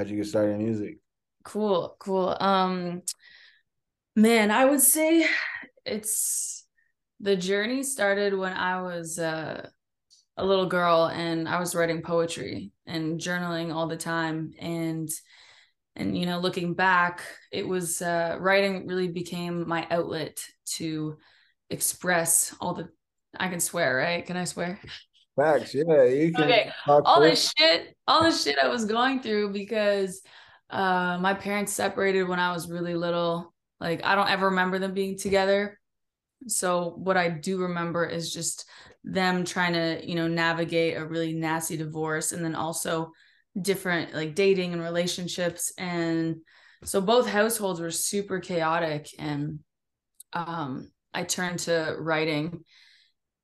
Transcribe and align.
how'd 0.00 0.08
you 0.08 0.16
get 0.16 0.26
started 0.26 0.52
in 0.52 0.64
music? 0.64 0.98
Cool, 1.44 1.94
cool. 1.98 2.34
Um 2.40 3.02
man, 4.16 4.50
I 4.50 4.64
would 4.64 4.80
say 4.80 5.26
it's 5.84 6.64
the 7.20 7.36
journey 7.36 7.82
started 7.82 8.32
when 8.32 8.54
I 8.54 8.80
was 8.80 9.18
uh, 9.18 9.68
a 10.38 10.44
little 10.44 10.64
girl 10.64 11.10
and 11.12 11.46
I 11.46 11.60
was 11.60 11.74
writing 11.74 12.00
poetry 12.00 12.72
and 12.86 13.20
journaling 13.20 13.74
all 13.74 13.88
the 13.88 13.98
time 13.98 14.52
and 14.58 15.10
and 15.96 16.16
you 16.16 16.24
know 16.24 16.38
looking 16.38 16.72
back 16.72 17.22
it 17.52 17.68
was 17.68 18.00
uh, 18.00 18.38
writing 18.40 18.86
really 18.86 19.08
became 19.08 19.68
my 19.68 19.86
outlet 19.90 20.38
to 20.76 21.18
express 21.68 22.54
all 22.58 22.72
the 22.72 22.88
I 23.38 23.48
can 23.48 23.60
swear, 23.60 23.96
right? 23.96 24.24
Can 24.24 24.36
I 24.36 24.44
swear? 24.44 24.80
Facts, 25.40 25.74
yeah. 25.74 26.04
You 26.04 26.32
can 26.32 26.44
okay. 26.44 26.72
All 26.86 27.20
this 27.20 27.52
shit, 27.56 27.96
all 28.06 28.22
this 28.22 28.44
shit 28.44 28.58
I 28.62 28.68
was 28.68 28.84
going 28.84 29.20
through 29.20 29.52
because 29.52 30.22
uh 30.68 31.18
my 31.20 31.34
parents 31.34 31.72
separated 31.72 32.24
when 32.24 32.38
I 32.38 32.52
was 32.52 32.70
really 32.70 32.94
little. 32.94 33.54
Like 33.80 34.04
I 34.04 34.14
don't 34.14 34.28
ever 34.28 34.46
remember 34.46 34.78
them 34.78 34.92
being 34.92 35.18
together. 35.18 35.78
So 36.46 36.94
what 36.96 37.16
I 37.16 37.28
do 37.28 37.62
remember 37.62 38.04
is 38.04 38.32
just 38.32 38.66
them 39.04 39.44
trying 39.44 39.72
to, 39.74 40.06
you 40.06 40.14
know, 40.14 40.28
navigate 40.28 40.96
a 40.96 41.04
really 41.04 41.32
nasty 41.32 41.76
divorce 41.76 42.32
and 42.32 42.44
then 42.44 42.54
also 42.54 43.12
different 43.60 44.14
like 44.14 44.34
dating 44.34 44.72
and 44.72 44.82
relationships 44.82 45.72
and 45.76 46.36
so 46.84 47.00
both 47.00 47.28
households 47.28 47.80
were 47.80 47.90
super 47.90 48.38
chaotic 48.38 49.08
and 49.18 49.58
um 50.32 50.90
I 51.12 51.24
turned 51.24 51.58
to 51.60 51.96
writing 51.98 52.64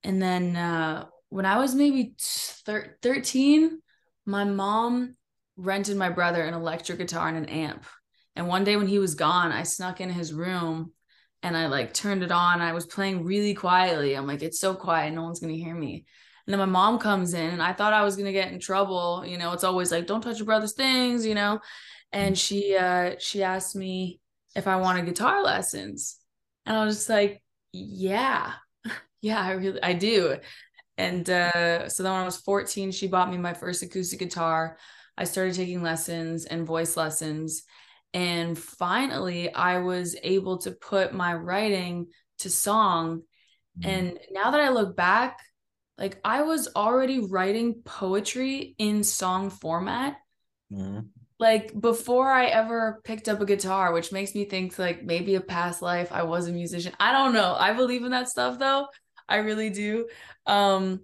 and 0.05 0.23
then 0.23 0.55
uh 0.55 1.07
when 1.29 1.47
I 1.47 1.59
was 1.59 1.75
maybe 1.75 2.15
thir- 2.21 2.97
13 3.03 3.81
my 4.25 4.45
mom 4.45 5.15
rented 5.57 5.97
my 5.97 6.11
brother 6.11 6.43
an 6.43 6.55
electric 6.55 6.99
guitar 6.99 7.29
and 7.29 7.37
an 7.37 7.49
amp 7.49 7.85
and 8.35 8.49
one 8.49 8.65
day 8.65 8.77
when 8.77 8.87
he 8.87 8.99
was 8.99 9.15
gone 9.15 9.53
I 9.53 9.63
snuck 9.63 10.01
in 10.01 10.11
his 10.11 10.33
room 10.33 10.93
and 11.47 11.57
I 11.57 11.67
like 11.69 11.95
turned 11.95 12.25
it 12.25 12.33
on. 12.33 12.61
I 12.61 12.73
was 12.73 12.87
playing 12.87 13.25
really 13.25 13.55
quietly. 13.55 14.15
I'm 14.15 14.27
like, 14.27 14.43
it's 14.43 14.59
so 14.59 14.75
quiet, 14.75 15.15
no 15.15 15.23
one's 15.23 15.39
gonna 15.39 15.53
hear 15.53 15.75
me. 15.75 16.05
And 16.45 16.53
then 16.53 16.59
my 16.59 16.67
mom 16.67 16.99
comes 16.99 17.35
in, 17.35 17.51
and 17.51 17.63
I 17.63 17.73
thought 17.73 17.93
I 17.93 18.03
was 18.03 18.17
gonna 18.17 18.33
get 18.33 18.53
in 18.53 18.59
trouble. 18.59 19.25
You 19.25 19.39
know, 19.39 19.53
it's 19.53 19.65
always 19.65 19.93
like, 19.93 20.07
don't 20.07 20.21
touch 20.21 20.39
your 20.39 20.47
brother's 20.47 20.73
things, 20.73 21.25
you 21.25 21.35
know. 21.35 21.61
And 22.13 22.35
mm. 22.35 22.39
she 22.39 22.77
uh 22.77 23.17
she 23.21 23.43
asked 23.43 23.77
me 23.77 24.21
if 24.57 24.67
I 24.67 24.77
wanted 24.77 25.07
guitar 25.07 25.43
lessons, 25.43 26.19
and 26.65 26.77
I 26.77 26.85
was 26.85 26.97
just 26.97 27.09
like, 27.09 27.43
yeah, 27.73 28.53
yeah, 29.21 29.41
I 29.41 29.53
really 29.53 29.83
I 29.83 29.93
do. 29.93 30.37
And 30.99 31.29
uh, 31.29 31.89
so 31.89 32.03
then 32.03 32.13
when 32.13 32.23
I 32.23 32.25
was 32.25 32.39
14, 32.39 32.93
she 32.93 33.07
bought 33.07 33.31
me 33.31 33.37
my 33.37 33.55
first 33.55 33.83
acoustic 33.83 34.19
guitar. 34.19 34.79
I 35.19 35.25
started 35.25 35.55
taking 35.55 35.83
lessons 35.83 36.45
and 36.45 36.67
voice 36.67 36.97
lessons. 36.97 37.65
And 38.15 38.59
finally, 38.59 39.53
I 39.53 39.79
was 39.79 40.17
able 40.23 40.59
to 40.59 40.71
put 40.71 41.13
my 41.13 41.35
writing 41.35 42.07
to 42.39 42.51
song. 42.51 43.23
Mm-hmm. 43.79 43.91
And 43.91 44.19
now 44.31 44.51
that 44.51 44.61
I 44.61 44.71
look 44.71 44.97
back, 44.97 45.41
like 45.99 46.19
I 46.25 46.43
was 46.43 46.69
already 46.75 47.21
writing 47.21 47.83
poetry 47.85 48.75
in 48.79 49.05
song 49.05 49.51
format. 49.51 50.17
Mm-hmm. 50.73 51.01
Like 51.39 51.79
before 51.79 52.31
I 52.31 52.47
ever 52.47 53.03
picked 53.05 53.29
up 53.29 53.43
a 53.43 53.47
guitar, 53.47 53.93
which 53.93 54.13
makes 54.13 54.35
me 54.35 54.47
think 54.47 54.79
like 54.79 55.05
maybe 55.05 55.35
a 55.35 55.41
past 55.43 55.83
life 55.83 56.11
I 56.11 56.23
was 56.23 56.49
a 56.49 56.53
musician. 56.53 56.95
I 56.99 57.13
don't 57.13 57.35
know. 57.35 57.55
I 57.59 57.75
believe 57.75 58.05
in 58.05 58.13
that 58.13 58.31
stuff 58.31 58.59
though. 58.59 58.87
I 59.29 59.37
really 59.37 59.71
do. 59.71 60.09
Um, 60.47 61.01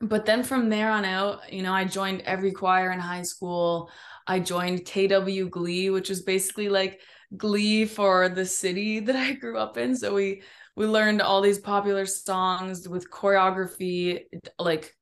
but 0.00 0.26
then 0.26 0.42
from 0.42 0.68
there 0.68 0.90
on 0.90 1.04
out, 1.04 1.52
you 1.52 1.62
know, 1.62 1.72
I 1.72 1.84
joined 1.84 2.22
every 2.22 2.52
choir 2.52 2.90
in 2.90 2.98
high 3.00 3.22
school. 3.22 3.90
I 4.26 4.40
joined 4.40 4.84
KW 4.84 5.48
Glee, 5.48 5.90
which 5.90 6.10
is 6.10 6.22
basically 6.22 6.68
like 6.68 7.00
Glee 7.36 7.84
for 7.84 8.28
the 8.28 8.44
city 8.44 9.00
that 9.06 9.16
I 9.16 9.32
grew 9.32 9.58
up 9.58 9.76
in. 9.76 9.96
So 9.96 10.14
we 10.14 10.42
we 10.76 10.86
learned 10.86 11.22
all 11.22 11.40
these 11.40 11.60
popular 11.60 12.04
songs 12.04 12.88
with 12.88 13.10
choreography, 13.10 14.22
like 14.58 14.92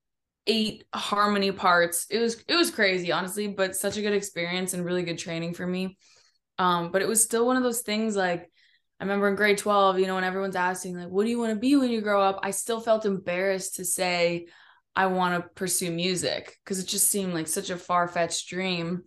eight 0.47 0.85
harmony 0.95 1.53
parts. 1.53 2.07
It 2.11 2.19
was 2.19 2.45
it 2.49 2.57
was 2.57 2.71
crazy, 2.71 3.11
honestly, 3.13 3.49
but 3.49 3.75
such 3.75 3.97
a 3.97 4.03
good 4.03 4.13
experience 4.13 4.75
and 4.75 4.85
really 4.85 5.03
good 5.03 5.19
training 5.19 5.55
for 5.55 5.67
me. 5.67 5.97
Um, 6.59 6.93
but 6.93 7.03
it 7.03 7.09
was 7.09 7.23
still 7.23 7.47
one 7.47 7.57
of 7.57 7.63
those 7.63 7.81
things 7.81 8.15
like 8.15 8.52
I 9.03 9.05
remember 9.05 9.29
in 9.29 9.35
grade 9.35 9.59
12, 9.59 9.99
you 9.99 10.07
know, 10.07 10.15
when 10.15 10.23
everyone's 10.23 10.55
asking, 10.55 10.97
like, 10.97 11.09
what 11.09 11.25
do 11.25 11.31
you 11.31 11.39
want 11.41 11.51
to 11.51 11.59
be 11.59 11.75
when 11.75 11.91
you 11.91 12.01
grow 12.01 12.23
up? 12.23 12.39
I 12.45 12.53
still 12.53 12.79
felt 12.79 13.05
embarrassed 13.05 13.75
to 13.75 13.85
say 13.85 14.47
I 14.95 15.07
want 15.07 15.43
to 15.43 15.51
pursue 15.57 15.91
music 15.91 16.57
because 16.63 16.79
it 16.79 16.87
just 16.87 17.09
seemed 17.09 17.35
like 17.35 17.49
such 17.49 17.71
a 17.71 17.77
far 17.77 18.07
fetched 18.07 18.49
dream. 18.49 19.03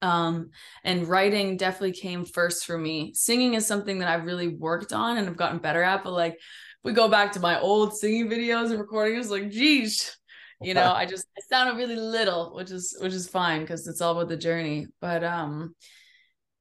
Um 0.00 0.48
and 0.82 1.06
writing 1.06 1.58
definitely 1.58 1.92
came 1.92 2.24
first 2.24 2.64
for 2.64 2.78
me. 2.78 3.12
Singing 3.12 3.52
is 3.52 3.66
something 3.66 3.98
that 3.98 4.08
i've 4.08 4.24
really 4.24 4.48
worked 4.48 4.94
on 4.94 5.18
and 5.18 5.28
i've 5.28 5.36
gotten 5.36 5.58
better 5.58 5.82
at 5.82 6.04
but 6.04 6.12
like 6.12 6.38
we 6.82 6.92
go 6.92 7.08
back 7.08 7.32
to 7.32 7.40
my 7.40 7.60
old 7.60 7.94
singing 7.98 8.28
videos 8.30 8.70
and 8.70 8.78
recordings 8.78 9.30
like 9.30 9.50
geez 9.50 10.16
you 10.62 10.72
know 10.72 10.92
i 10.92 11.04
just 11.04 11.26
i 11.36 11.40
sounded 11.50 11.76
really 11.76 11.96
little 11.96 12.54
which 12.54 12.70
is 12.70 12.96
which 13.00 13.12
is 13.12 13.28
fine 13.28 13.60
because 13.60 13.86
it's 13.86 14.00
all 14.00 14.12
about 14.12 14.28
the 14.28 14.36
journey. 14.38 14.86
But 15.00 15.22
um 15.22 15.74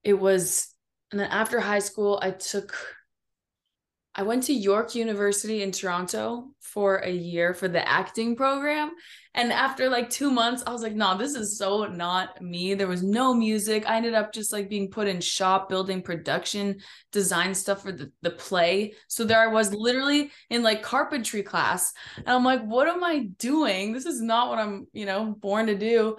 it 0.03 0.15
was 0.15 0.73
and 1.11 1.19
then 1.19 1.29
after 1.29 1.59
high 1.59 1.79
school 1.79 2.19
i 2.21 2.31
took 2.31 2.75
I 4.17 4.23
went 4.23 4.41
to 4.43 4.53
York 4.53 4.95
University 4.95 5.61
in 5.61 5.71
Toronto 5.71 6.47
for 6.59 6.97
a 6.97 7.11
year 7.11 7.53
for 7.53 7.67
the 7.67 7.87
acting 7.87 8.35
program. 8.35 8.93
And 9.35 9.53
after 9.53 9.89
like 9.89 10.09
two 10.09 10.31
months, 10.31 10.63
I 10.65 10.71
was 10.71 10.81
like, 10.81 10.95
no, 10.95 11.15
this 11.15 11.35
is 11.35 11.59
so 11.59 11.85
not 11.85 12.41
me. 12.41 12.73
There 12.73 12.87
was 12.87 13.03
no 13.03 13.35
music. 13.35 13.87
I 13.87 13.97
ended 13.97 14.15
up 14.15 14.33
just 14.33 14.51
like 14.51 14.69
being 14.69 14.89
put 14.89 15.07
in 15.07 15.21
shop 15.21 15.69
building 15.69 16.01
production 16.01 16.79
design 17.11 17.53
stuff 17.53 17.83
for 17.83 17.91
the, 17.91 18.11
the 18.23 18.31
play. 18.31 18.95
So 19.07 19.23
there 19.23 19.39
I 19.39 19.53
was 19.53 19.71
literally 19.71 20.31
in 20.49 20.63
like 20.63 20.81
carpentry 20.81 21.43
class. 21.43 21.93
And 22.17 22.29
I'm 22.29 22.43
like, 22.43 22.63
what 22.63 22.87
am 22.87 23.03
I 23.03 23.27
doing? 23.37 23.93
This 23.93 24.07
is 24.07 24.19
not 24.19 24.49
what 24.49 24.57
I'm, 24.57 24.87
you 24.93 25.05
know, 25.05 25.35
born 25.37 25.67
to 25.67 25.75
do. 25.75 26.17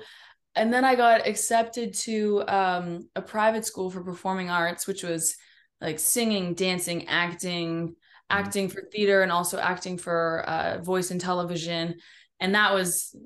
And 0.59 0.73
then 0.73 0.85
I 0.85 0.97
got 0.97 1.27
accepted 1.27 1.95
to 1.95 2.43
um, 2.49 3.09
a 3.15 3.23
private 3.23 3.65
school 3.65 3.91
for 3.91 4.03
performing 4.03 4.51
arts, 4.51 4.89
which 4.89 5.05
was 5.05 5.37
like 5.81 6.01
singing, 6.01 6.55
dancing, 6.55 7.07
acting, 7.07 7.89
mm-hmm. 7.89 7.93
acting 8.29 8.69
for 8.69 8.83
theater, 8.83 9.23
and 9.23 9.31
also 9.31 9.59
acting 9.59 9.99
for 9.99 10.41
uh, 10.41 10.79
voice 10.83 11.13
and 11.13 11.21
television. 11.21 11.95
And 12.41 12.57
that 12.57 12.75
was 12.75 13.17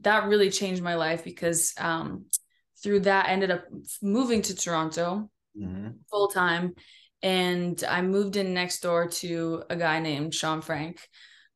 that 0.00 0.24
really 0.24 0.50
changed 0.50 0.82
my 0.82 0.94
life 0.94 1.22
because 1.22 1.74
um, 1.78 2.26
through 2.82 3.00
that, 3.00 3.26
I 3.26 3.30
ended 3.30 3.50
up 3.50 3.64
moving 4.02 4.40
to 4.42 4.54
Toronto 4.54 5.30
mm-hmm. 5.58 5.90
full 6.10 6.28
time, 6.28 6.74
and 7.22 7.82
I 7.86 8.00
moved 8.00 8.36
in 8.36 8.54
next 8.54 8.80
door 8.80 9.08
to 9.08 9.64
a 9.68 9.76
guy 9.76 10.00
named 10.00 10.34
Sean 10.34 10.62
Frank, 10.62 10.98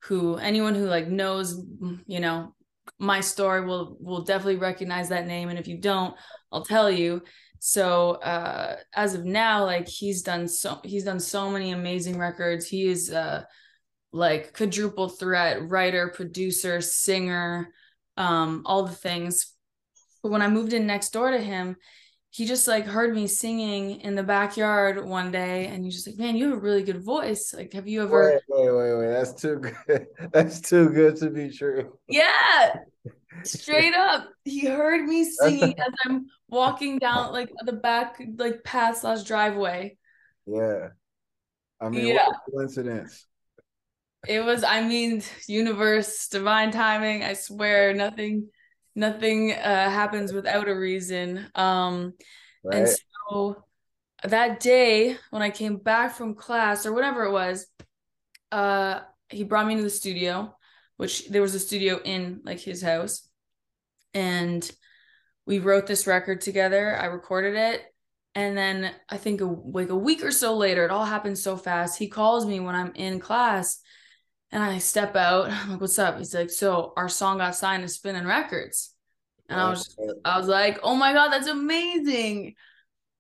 who 0.02 0.36
anyone 0.36 0.75
who 0.75 0.86
like 0.86 1.08
knows, 1.08 1.58
you 2.06 2.20
know, 2.20 2.54
my 2.99 3.21
story 3.21 3.65
will 3.65 3.97
will 4.00 4.22
definitely 4.22 4.56
recognize 4.56 5.09
that 5.09 5.26
name, 5.26 5.49
and 5.49 5.59
if 5.59 5.69
you 5.69 5.78
don't, 5.78 6.15
I'll 6.53 6.65
tell 6.65 6.91
you. 6.91 7.22
So 7.60 8.12
uh 8.12 8.76
as 8.94 9.15
of 9.15 9.25
now 9.25 9.65
like 9.65 9.88
he's 9.88 10.22
done 10.22 10.47
so 10.47 10.78
he's 10.84 11.04
done 11.04 11.21
so 11.21 11.50
many 11.50 11.72
amazing 11.72 12.19
records. 12.19 12.69
He 12.69 12.87
is 12.87 13.10
uh 13.10 13.43
like 14.12 14.56
quadruple 14.56 15.09
threat 15.09 15.69
writer 15.69 16.09
producer 16.09 16.81
singer 16.81 17.72
um 18.16 18.62
all 18.65 18.84
the 18.84 18.94
things. 18.94 19.53
But 20.22 20.32
when 20.32 20.43
i 20.43 20.49
moved 20.49 20.72
in 20.72 20.87
next 20.87 21.10
door 21.10 21.31
to 21.31 21.38
him 21.41 21.76
he 22.30 22.44
just 22.44 22.68
like 22.68 22.84
heard 22.84 23.14
me 23.14 23.26
singing 23.26 24.00
in 24.00 24.14
the 24.14 24.22
backyard 24.22 25.04
one 25.04 25.32
day 25.32 25.66
and 25.66 25.84
he's 25.84 25.94
just 25.94 26.06
like 26.06 26.18
man 26.18 26.36
you 26.36 26.50
have 26.50 26.58
a 26.58 26.60
really 26.60 26.82
good 26.82 27.02
voice. 27.02 27.54
Like 27.56 27.72
have 27.72 27.88
you 27.88 28.02
ever 28.02 28.40
wait 28.48 28.66
wait 28.66 28.70
wait 28.70 28.98
wait. 28.98 29.08
That's 29.08 29.34
too 29.34 29.56
good. 29.56 30.06
That's 30.32 30.60
too 30.60 30.90
good 30.90 31.16
to 31.16 31.30
be 31.30 31.50
true. 31.50 31.98
Yeah. 32.08 32.74
Straight 33.44 33.94
up. 33.94 34.28
He 34.44 34.66
heard 34.66 35.06
me 35.06 35.24
singing 35.24 35.74
as 35.78 35.92
i'm 36.04 36.26
walking 36.48 36.98
down 36.98 37.32
like 37.32 37.50
the 37.64 37.72
back 37.72 38.20
like 38.36 38.62
path 38.62 38.98
slash 38.98 39.22
driveway. 39.22 39.96
Yeah. 40.46 40.88
I 41.81 41.88
mean 41.88 42.08
yeah. 42.08 42.28
coincidence. 42.52 43.26
It 44.26 44.44
was 44.44 44.64
i 44.64 44.82
mean 44.82 45.22
universe 45.46 46.28
divine 46.28 46.72
timing. 46.72 47.22
I 47.22 47.32
swear 47.32 47.94
nothing 47.94 48.48
nothing 48.98 49.52
uh 49.52 49.90
happens 49.90 50.32
without 50.32 50.68
a 50.68 50.74
reason 50.74 51.46
um 51.54 52.12
right. 52.64 52.78
and 52.78 52.88
so 52.88 53.64
that 54.24 54.60
day 54.60 55.16
when 55.30 55.42
i 55.42 55.50
came 55.50 55.76
back 55.76 56.14
from 56.14 56.34
class 56.34 56.84
or 56.84 56.92
whatever 56.92 57.24
it 57.24 57.32
was 57.32 57.66
uh 58.52 59.00
he 59.30 59.44
brought 59.44 59.66
me 59.66 59.72
into 59.72 59.84
the 59.84 59.90
studio 59.90 60.54
which 60.96 61.28
there 61.28 61.42
was 61.42 61.54
a 61.54 61.60
studio 61.60 62.00
in 62.04 62.40
like 62.44 62.58
his 62.58 62.82
house 62.82 63.28
and 64.14 64.70
we 65.48 65.58
wrote 65.58 65.86
this 65.86 66.06
record 66.06 66.42
together. 66.42 66.94
I 67.00 67.06
recorded 67.06 67.56
it. 67.56 67.82
And 68.34 68.56
then 68.56 68.92
I 69.08 69.16
think 69.16 69.40
a, 69.40 69.46
like 69.46 69.88
a 69.88 69.96
week 69.96 70.22
or 70.22 70.30
so 70.30 70.56
later, 70.56 70.84
it 70.84 70.90
all 70.90 71.06
happened 71.06 71.38
so 71.38 71.56
fast. 71.56 71.98
He 71.98 72.08
calls 72.08 72.44
me 72.44 72.60
when 72.60 72.74
I'm 72.74 72.92
in 72.94 73.18
class 73.18 73.80
and 74.50 74.62
I 74.62 74.78
step 74.78 75.16
out. 75.16 75.50
I'm 75.50 75.70
like, 75.70 75.80
what's 75.80 75.98
up? 75.98 76.18
He's 76.18 76.34
like, 76.34 76.50
so 76.50 76.92
our 76.96 77.08
song 77.08 77.38
got 77.38 77.54
signed 77.54 77.82
to 77.82 77.88
Spinnin' 77.88 78.26
Records. 78.26 78.94
And 79.48 79.60
I 79.60 79.70
was 79.70 79.96
oh. 79.98 80.14
I 80.24 80.38
was 80.38 80.46
like, 80.46 80.78
"Oh 80.82 80.94
my 80.94 81.12
god, 81.12 81.30
that's 81.30 81.46
amazing." 81.46 82.54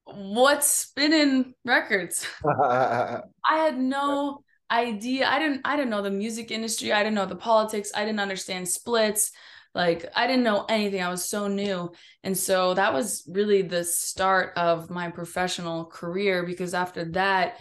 What's 0.04 0.66
Spinnin' 0.66 1.54
Records? 1.64 2.26
I 2.44 3.22
had 3.46 3.78
no 3.78 4.44
idea. 4.70 5.28
I 5.28 5.38
didn't 5.38 5.62
I 5.64 5.76
didn't 5.76 5.90
know 5.90 6.02
the 6.02 6.10
music 6.10 6.50
industry. 6.50 6.92
I 6.92 7.02
didn't 7.02 7.14
know 7.14 7.26
the 7.26 7.36
politics. 7.36 7.92
I 7.94 8.04
didn't 8.04 8.20
understand 8.20 8.68
splits. 8.68 9.32
Like 9.74 10.06
I 10.14 10.26
didn't 10.26 10.44
know 10.44 10.64
anything. 10.68 11.02
I 11.02 11.08
was 11.08 11.24
so 11.24 11.48
new. 11.48 11.92
And 12.24 12.36
so 12.36 12.74
that 12.74 12.92
was 12.92 13.24
really 13.28 13.62
the 13.62 13.84
start 13.84 14.52
of 14.56 14.90
my 14.90 15.10
professional 15.10 15.86
career 15.86 16.44
because 16.44 16.74
after 16.74 17.04
that 17.12 17.58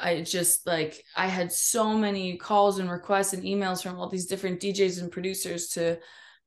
I 0.00 0.22
just 0.22 0.66
like 0.66 1.04
I 1.16 1.26
had 1.26 1.52
so 1.52 1.96
many 1.96 2.36
calls 2.36 2.78
and 2.78 2.90
requests 2.90 3.32
and 3.32 3.42
emails 3.42 3.82
from 3.82 3.98
all 3.98 4.08
these 4.08 4.26
different 4.26 4.60
DJs 4.60 5.00
and 5.00 5.10
producers 5.10 5.68
to 5.70 5.98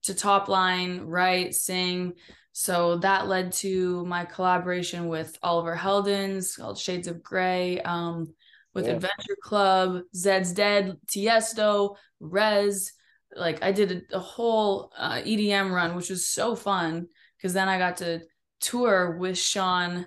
to 0.04 0.14
top 0.14 0.48
line, 0.48 1.02
write, 1.02 1.54
sing. 1.54 2.14
So 2.54 2.98
that 2.98 3.28
led 3.28 3.52
to 3.54 4.06
my 4.06 4.26
collaboration 4.26 5.08
with 5.08 5.38
Oliver 5.44 5.76
Heldens 5.76 6.58
called 6.58 6.78
Shades 6.78 7.08
of 7.08 7.24
Grey, 7.24 7.80
um, 7.82 8.34
with 8.74 8.88
yeah. 8.88 8.94
Adventure 8.94 9.38
Club, 9.42 10.02
Zed's 10.16 10.52
Dead, 10.52 10.98
Tiesto, 11.06 11.96
Rezz. 12.22 12.92
Like 13.36 13.64
I 13.64 13.72
did 13.72 14.06
a, 14.12 14.18
a 14.18 14.20
whole 14.20 14.92
uh, 14.98 15.22
EDM 15.22 15.72
run, 15.72 15.96
which 15.96 16.10
was 16.10 16.28
so 16.28 16.56
fun 16.56 17.08
because 17.38 17.54
then 17.54 17.70
I 17.70 17.78
got 17.78 17.98
to 17.98 18.22
tour 18.60 19.18
with 19.18 19.38
Sean 19.38 20.06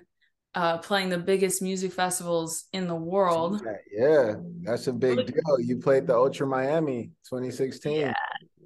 uh, 0.55 0.77
playing 0.77 1.09
the 1.09 1.17
biggest 1.17 1.61
music 1.61 1.91
festivals 1.91 2.65
in 2.71 2.87
the 2.87 2.95
world. 2.95 3.61
Yeah, 3.91 4.35
that's 4.61 4.87
a 4.87 4.93
big 4.93 5.27
deal. 5.27 5.59
You 5.59 5.77
played 5.77 6.07
the 6.07 6.15
Ultra 6.15 6.47
Miami 6.47 7.11
2016. 7.29 7.99
Yeah. 7.99 8.13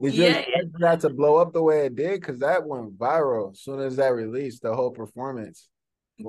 Did 0.02 0.14
you 0.14 0.24
yeah, 0.24 0.30
expect 0.30 0.58
yeah. 0.80 0.92
that 0.92 1.00
to 1.02 1.10
blow 1.10 1.38
up 1.38 1.52
the 1.52 1.62
way 1.62 1.86
it 1.86 1.96
did? 1.96 2.22
Because 2.22 2.40
that 2.40 2.66
went 2.66 2.98
viral 2.98 3.52
as 3.52 3.62
soon 3.62 3.82
as 3.82 3.98
that 3.98 4.14
released, 4.14 4.62
the 4.62 4.74
whole 4.74 4.92
performance. 4.92 5.68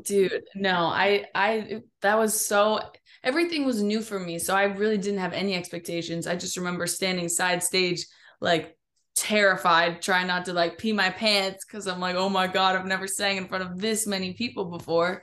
Dude, 0.05 0.43
no, 0.55 0.87
I, 0.87 1.27
I, 1.35 1.83
that 2.03 2.17
was 2.17 2.41
so, 2.41 2.81
everything 3.23 3.65
was 3.65 3.83
new 3.83 4.01
for 4.01 4.19
me. 4.19 4.39
So 4.39 4.55
I 4.55 4.65
really 4.65 4.99
didn't 4.99 5.19
have 5.19 5.33
any 5.33 5.55
expectations. 5.55 6.27
I 6.27 6.37
just 6.37 6.57
remember 6.57 6.87
standing 6.87 7.29
side 7.29 7.63
stage, 7.63 8.07
like 8.41 8.77
terrified, 9.17 10.01
trying 10.01 10.27
not 10.27 10.45
to 10.47 10.53
like 10.53 10.79
pee 10.79 10.93
my 10.93 11.11
pants 11.11 11.65
because 11.65 11.87
I'm 11.87 12.01
like, 12.01 12.17
oh 12.17 12.29
my 12.29 12.47
God, 12.47 12.77
I've 12.77 12.87
never 12.87 13.07
sang 13.07 13.37
in 13.37 13.49
front 13.49 13.65
of 13.65 13.79
this 13.79 14.07
many 14.07 14.33
people 14.33 14.67
before. 14.67 15.23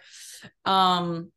Um, 0.65 1.31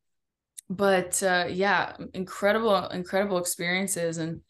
but 0.69 1.23
uh, 1.23 1.47
yeah, 1.49 1.97
incredible, 2.15 2.87
incredible 2.89 3.39
experiences. 3.39 4.19
And 4.19 4.41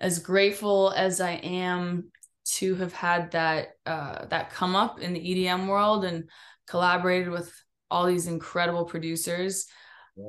as 0.00 0.18
grateful 0.18 0.92
as 0.96 1.20
I 1.20 1.32
am 1.32 2.10
to 2.44 2.74
have 2.76 2.92
had 2.92 3.30
that 3.32 3.68
uh, 3.86 4.26
that 4.26 4.50
come 4.50 4.76
up 4.76 5.00
in 5.00 5.12
the 5.12 5.20
EDM 5.20 5.66
world 5.66 6.04
and 6.04 6.28
collaborated 6.66 7.30
with 7.30 7.52
all 7.90 8.06
these 8.06 8.26
incredible 8.26 8.84
producers. 8.84 9.66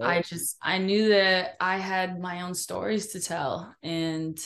I 0.01 0.21
just 0.21 0.57
I 0.62 0.80
knew 0.80 1.09
that 1.09 1.56
I 1.59 1.77
had 1.77 2.19
my 2.19 2.41
own 2.41 2.53
stories 2.56 3.07
to 3.07 3.19
tell 3.19 3.75
and 3.83 4.38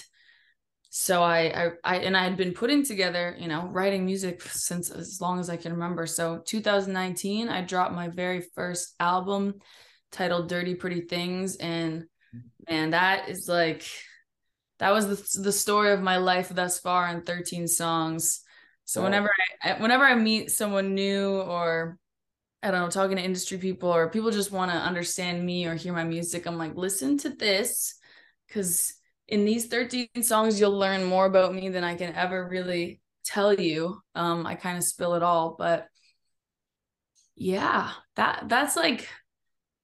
so 0.90 1.22
I, 1.22 1.68
I 1.68 1.72
I 1.84 1.96
and 1.98 2.18
I 2.18 2.24
had 2.24 2.36
been 2.36 2.54
putting 2.54 2.84
together, 2.84 3.36
you 3.40 3.48
know, 3.48 3.68
writing 3.68 4.06
music 4.06 4.42
since 4.42 4.90
as 4.90 5.22
long 5.22 5.40
as 5.40 5.50
I 5.50 5.58
can 5.58 5.74
remember. 5.74 6.08
So 6.08 6.42
2019, 6.46 7.48
I 7.48 7.62
dropped 7.62 7.94
my 7.94 8.08
very 8.08 8.42
first 8.56 8.96
album 9.00 9.56
titled 10.12 10.50
Dirty 10.50 10.74
Pretty 10.76 11.02
Things 11.02 11.58
and 11.58 12.06
man, 12.68 12.92
that 12.92 13.30
is 13.30 13.48
like 13.48 13.86
that 14.80 14.92
was 14.92 15.08
the 15.08 15.42
the 15.42 15.52
story 15.52 15.92
of 15.92 16.02
my 16.02 16.18
life 16.18 16.50
thus 16.50 16.80
far 16.80 17.08
in 17.10 17.22
13 17.22 17.68
songs. 17.68 18.42
So 18.86 19.04
whenever 19.04 19.30
I 19.64 19.74
whenever 19.74 20.04
I 20.06 20.16
meet 20.16 20.50
someone 20.50 20.96
new 20.96 21.40
or 21.42 22.00
I 22.64 22.72
don't 22.72 22.82
know, 22.82 22.90
talking 22.90 23.18
to 23.18 23.24
industry 23.24 23.58
people 23.58 23.90
or 23.90 24.10
people 24.10 24.32
just 24.32 24.52
want 24.52 24.72
to 24.72 24.78
understand 24.78 25.46
me 25.46 25.66
or 25.66 25.76
hear 25.76 25.94
my 25.94 26.04
music, 26.04 26.46
I'm 26.46 26.58
like, 26.58 26.76
listen 26.76 27.18
to 27.20 27.30
this 27.30 27.96
because 28.48 28.99
in 29.30 29.46
these 29.46 29.68
13 29.68 30.08
songs 30.22 30.60
you'll 30.60 30.78
learn 30.78 31.04
more 31.04 31.26
about 31.26 31.54
me 31.54 31.70
than 31.70 31.84
i 31.84 31.96
can 31.96 32.14
ever 32.16 32.48
really 32.48 33.00
tell 33.24 33.54
you. 33.54 34.02
Um 34.16 34.46
i 34.46 34.56
kind 34.56 34.78
of 34.78 34.84
spill 34.84 35.14
it 35.14 35.24
all 35.24 35.56
but 35.58 35.88
yeah 37.36 37.92
that 38.16 38.46
that's 38.48 38.76
like 38.76 39.08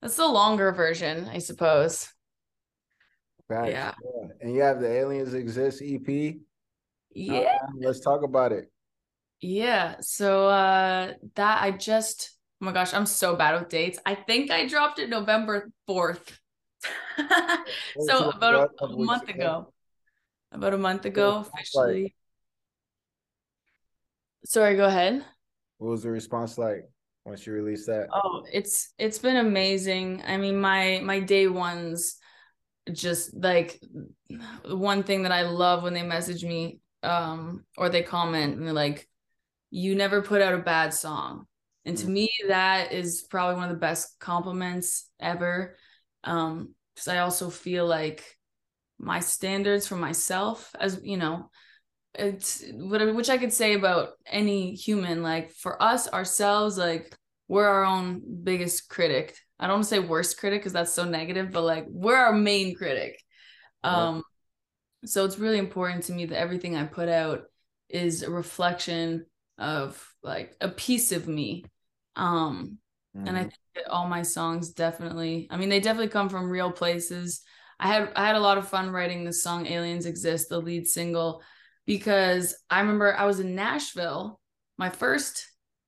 that's 0.01 0.15
the 0.17 0.27
longer 0.27 0.71
version 0.71 1.29
i 1.31 1.37
suppose. 1.37 2.11
Yeah. 3.49 3.65
yeah. 3.67 3.93
And 4.41 4.55
you 4.55 4.61
have 4.61 4.81
the 4.81 4.89
aliens 4.89 5.35
exist 5.35 5.81
ep 5.85 6.35
yeah. 7.11 7.57
let's 7.79 7.99
talk 7.99 8.23
about 8.23 8.51
it. 8.51 8.71
Yeah 9.41 9.97
so 10.01 10.47
uh 10.47 11.13
that 11.35 11.61
i 11.61 11.69
just 11.69 12.31
oh 12.61 12.65
my 12.65 12.71
gosh 12.71 12.93
i'm 12.93 13.05
so 13.05 13.35
bad 13.35 13.59
with 13.59 13.69
dates. 13.69 13.99
I 14.05 14.15
think 14.15 14.49
i 14.49 14.65
dropped 14.67 14.97
it 14.97 15.09
november 15.09 15.71
4th 15.87 16.39
so 18.05 18.29
about 18.29 18.71
a, 18.79 18.83
a 18.83 18.97
month 18.97 19.29
ago. 19.29 19.71
About 20.51 20.73
a 20.73 20.77
month 20.77 21.05
ago, 21.05 21.45
officially. 21.53 22.15
Sorry, 24.45 24.75
go 24.75 24.85
ahead. 24.85 25.25
What 25.77 25.89
was 25.89 26.03
the 26.03 26.11
response 26.11 26.57
like 26.57 26.87
once 27.25 27.45
you 27.45 27.53
released 27.53 27.87
that? 27.87 28.07
Oh, 28.13 28.45
it's 28.51 28.93
it's 28.97 29.17
been 29.17 29.37
amazing. 29.37 30.23
I 30.25 30.37
mean, 30.37 30.61
my 30.61 31.01
my 31.03 31.19
day 31.19 31.47
ones 31.47 32.17
just 32.91 33.35
like 33.35 33.81
one 34.65 35.03
thing 35.03 35.23
that 35.23 35.31
I 35.31 35.41
love 35.41 35.81
when 35.83 35.93
they 35.93 36.03
message 36.03 36.43
me 36.43 36.79
um 37.01 37.65
or 37.77 37.89
they 37.89 38.03
comment 38.03 38.57
and 38.57 38.65
they're 38.65 38.73
like 38.73 39.07
you 39.71 39.95
never 39.95 40.21
put 40.21 40.41
out 40.41 40.53
a 40.53 40.59
bad 40.59 40.93
song. 40.93 41.47
And 41.83 41.97
to 41.97 42.05
mm. 42.05 42.09
me 42.09 42.29
that 42.47 42.93
is 42.93 43.23
probably 43.29 43.55
one 43.55 43.65
of 43.65 43.71
the 43.71 43.79
best 43.79 44.19
compliments 44.19 45.09
ever 45.19 45.75
um 46.23 46.74
because 46.95 47.07
i 47.07 47.19
also 47.19 47.49
feel 47.49 47.85
like 47.85 48.23
my 48.97 49.19
standards 49.19 49.85
for 49.85 49.97
myself 49.97 50.73
as 50.79 50.99
you 51.03 51.17
know 51.17 51.49
it's 52.13 52.63
what 52.73 53.13
which 53.13 53.29
i 53.29 53.37
could 53.37 53.53
say 53.53 53.73
about 53.73 54.11
any 54.25 54.73
human 54.73 55.21
like 55.21 55.51
for 55.51 55.81
us 55.83 56.07
ourselves 56.07 56.77
like 56.77 57.15
we're 57.47 57.67
our 57.67 57.85
own 57.85 58.21
biggest 58.43 58.89
critic. 58.89 59.37
I 59.59 59.67
don't 59.67 59.75
want 59.75 59.83
to 59.83 59.89
say 59.89 59.99
worst 59.99 60.37
critic 60.39 60.61
because 60.61 60.73
that's 60.73 60.91
so 60.91 61.05
negative 61.05 61.51
but 61.51 61.63
like 61.63 61.85
we're 61.87 62.17
our 62.17 62.33
main 62.33 62.75
critic. 62.75 63.21
Um 63.83 64.23
so 65.05 65.23
it's 65.25 65.37
really 65.37 65.59
important 65.59 66.05
to 66.05 66.13
me 66.13 66.25
that 66.25 66.39
everything 66.39 66.75
i 66.75 66.83
put 66.83 67.09
out 67.09 67.43
is 67.89 68.23
a 68.23 68.31
reflection 68.31 69.25
of 69.57 70.03
like 70.23 70.55
a 70.59 70.69
piece 70.69 71.11
of 71.11 71.27
me. 71.27 71.65
Um 72.15 72.79
mm. 73.15 73.27
and 73.27 73.37
i 73.37 73.43
mm 73.45 73.51
all 73.89 74.07
my 74.07 74.21
songs 74.21 74.71
definitely. 74.71 75.47
I 75.51 75.57
mean, 75.57 75.69
they 75.69 75.79
definitely 75.79 76.09
come 76.09 76.29
from 76.29 76.49
real 76.49 76.71
places. 76.71 77.41
I 77.79 77.87
had 77.87 78.11
I 78.15 78.25
had 78.25 78.35
a 78.35 78.39
lot 78.41 78.57
of 78.57 78.69
fun 78.69 78.89
writing 78.89 79.23
the 79.23 79.33
song 79.33 79.67
Aliens 79.67 80.05
Exist, 80.05 80.49
the 80.49 80.59
lead 80.59 80.87
single, 80.87 81.43
because 81.85 82.55
I 82.69 82.79
remember 82.79 83.15
I 83.15 83.25
was 83.25 83.39
in 83.39 83.55
Nashville, 83.55 84.39
my 84.77 84.89
first 84.89 85.45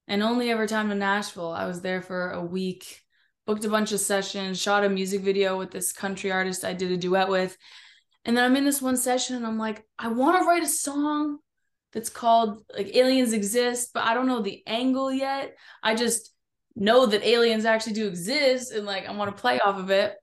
and 0.07 0.23
only 0.23 0.51
ever 0.51 0.67
time 0.67 0.91
in 0.91 0.99
Nashville. 0.99 1.51
I 1.51 1.65
was 1.65 1.81
there 1.81 2.01
for 2.01 2.31
a 2.31 2.43
week, 2.43 3.01
booked 3.45 3.65
a 3.65 3.69
bunch 3.69 3.91
of 3.91 3.99
sessions, 3.99 4.61
shot 4.61 4.83
a 4.83 4.89
music 4.89 5.21
video 5.21 5.57
with 5.57 5.71
this 5.71 5.91
country 5.91 6.31
artist 6.31 6.65
I 6.65 6.73
did 6.73 6.91
a 6.91 6.97
duet 6.97 7.29
with. 7.29 7.57
And 8.25 8.35
then 8.35 8.43
I'm 8.43 8.55
in 8.57 8.65
this 8.65 8.81
one 8.81 8.97
session 8.97 9.37
and 9.37 9.47
I'm 9.47 9.57
like, 9.57 9.85
I 9.97 10.09
want 10.09 10.39
to 10.39 10.45
write 10.45 10.63
a 10.63 10.67
song 10.67 11.37
that's 11.93 12.09
called 12.09 12.63
like 12.75 12.93
Aliens 12.95 13.31
Exist, 13.31 13.91
but 13.93 14.03
I 14.03 14.13
don't 14.13 14.27
know 14.27 14.41
the 14.41 14.63
angle 14.67 15.11
yet. 15.11 15.55
I 15.81 15.95
just 15.95 16.31
know 16.79 17.05
that 17.05 17.25
aliens 17.25 17.65
actually 17.65 17.93
do 17.93 18.07
exist 18.07 18.71
and 18.71 18.85
like 18.85 19.07
I 19.07 19.11
want 19.11 19.35
to 19.35 19.41
play 19.41 19.59
off 19.59 19.77
of 19.77 19.89
it. 19.89 20.15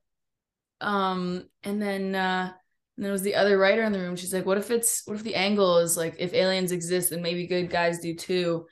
Um, 0.80 1.44
and 1.62 1.80
then 1.80 2.14
uh 2.14 2.52
and 2.96 3.04
there 3.04 3.12
was 3.12 3.22
the 3.22 3.34
other 3.34 3.58
writer 3.58 3.82
in 3.82 3.92
the 3.92 3.98
room. 3.98 4.14
She's 4.14 4.32
like, 4.32 4.46
what 4.46 4.58
if 4.58 4.70
it's 4.70 5.02
what 5.06 5.16
if 5.16 5.24
the 5.24 5.34
angle 5.34 5.78
is 5.78 5.96
like 5.96 6.16
if 6.18 6.32
aliens 6.32 6.72
exist 6.72 7.10
then 7.10 7.22
maybe 7.22 7.46
good 7.46 7.70
guys 7.70 7.98
do 7.98 8.14
too? 8.14 8.66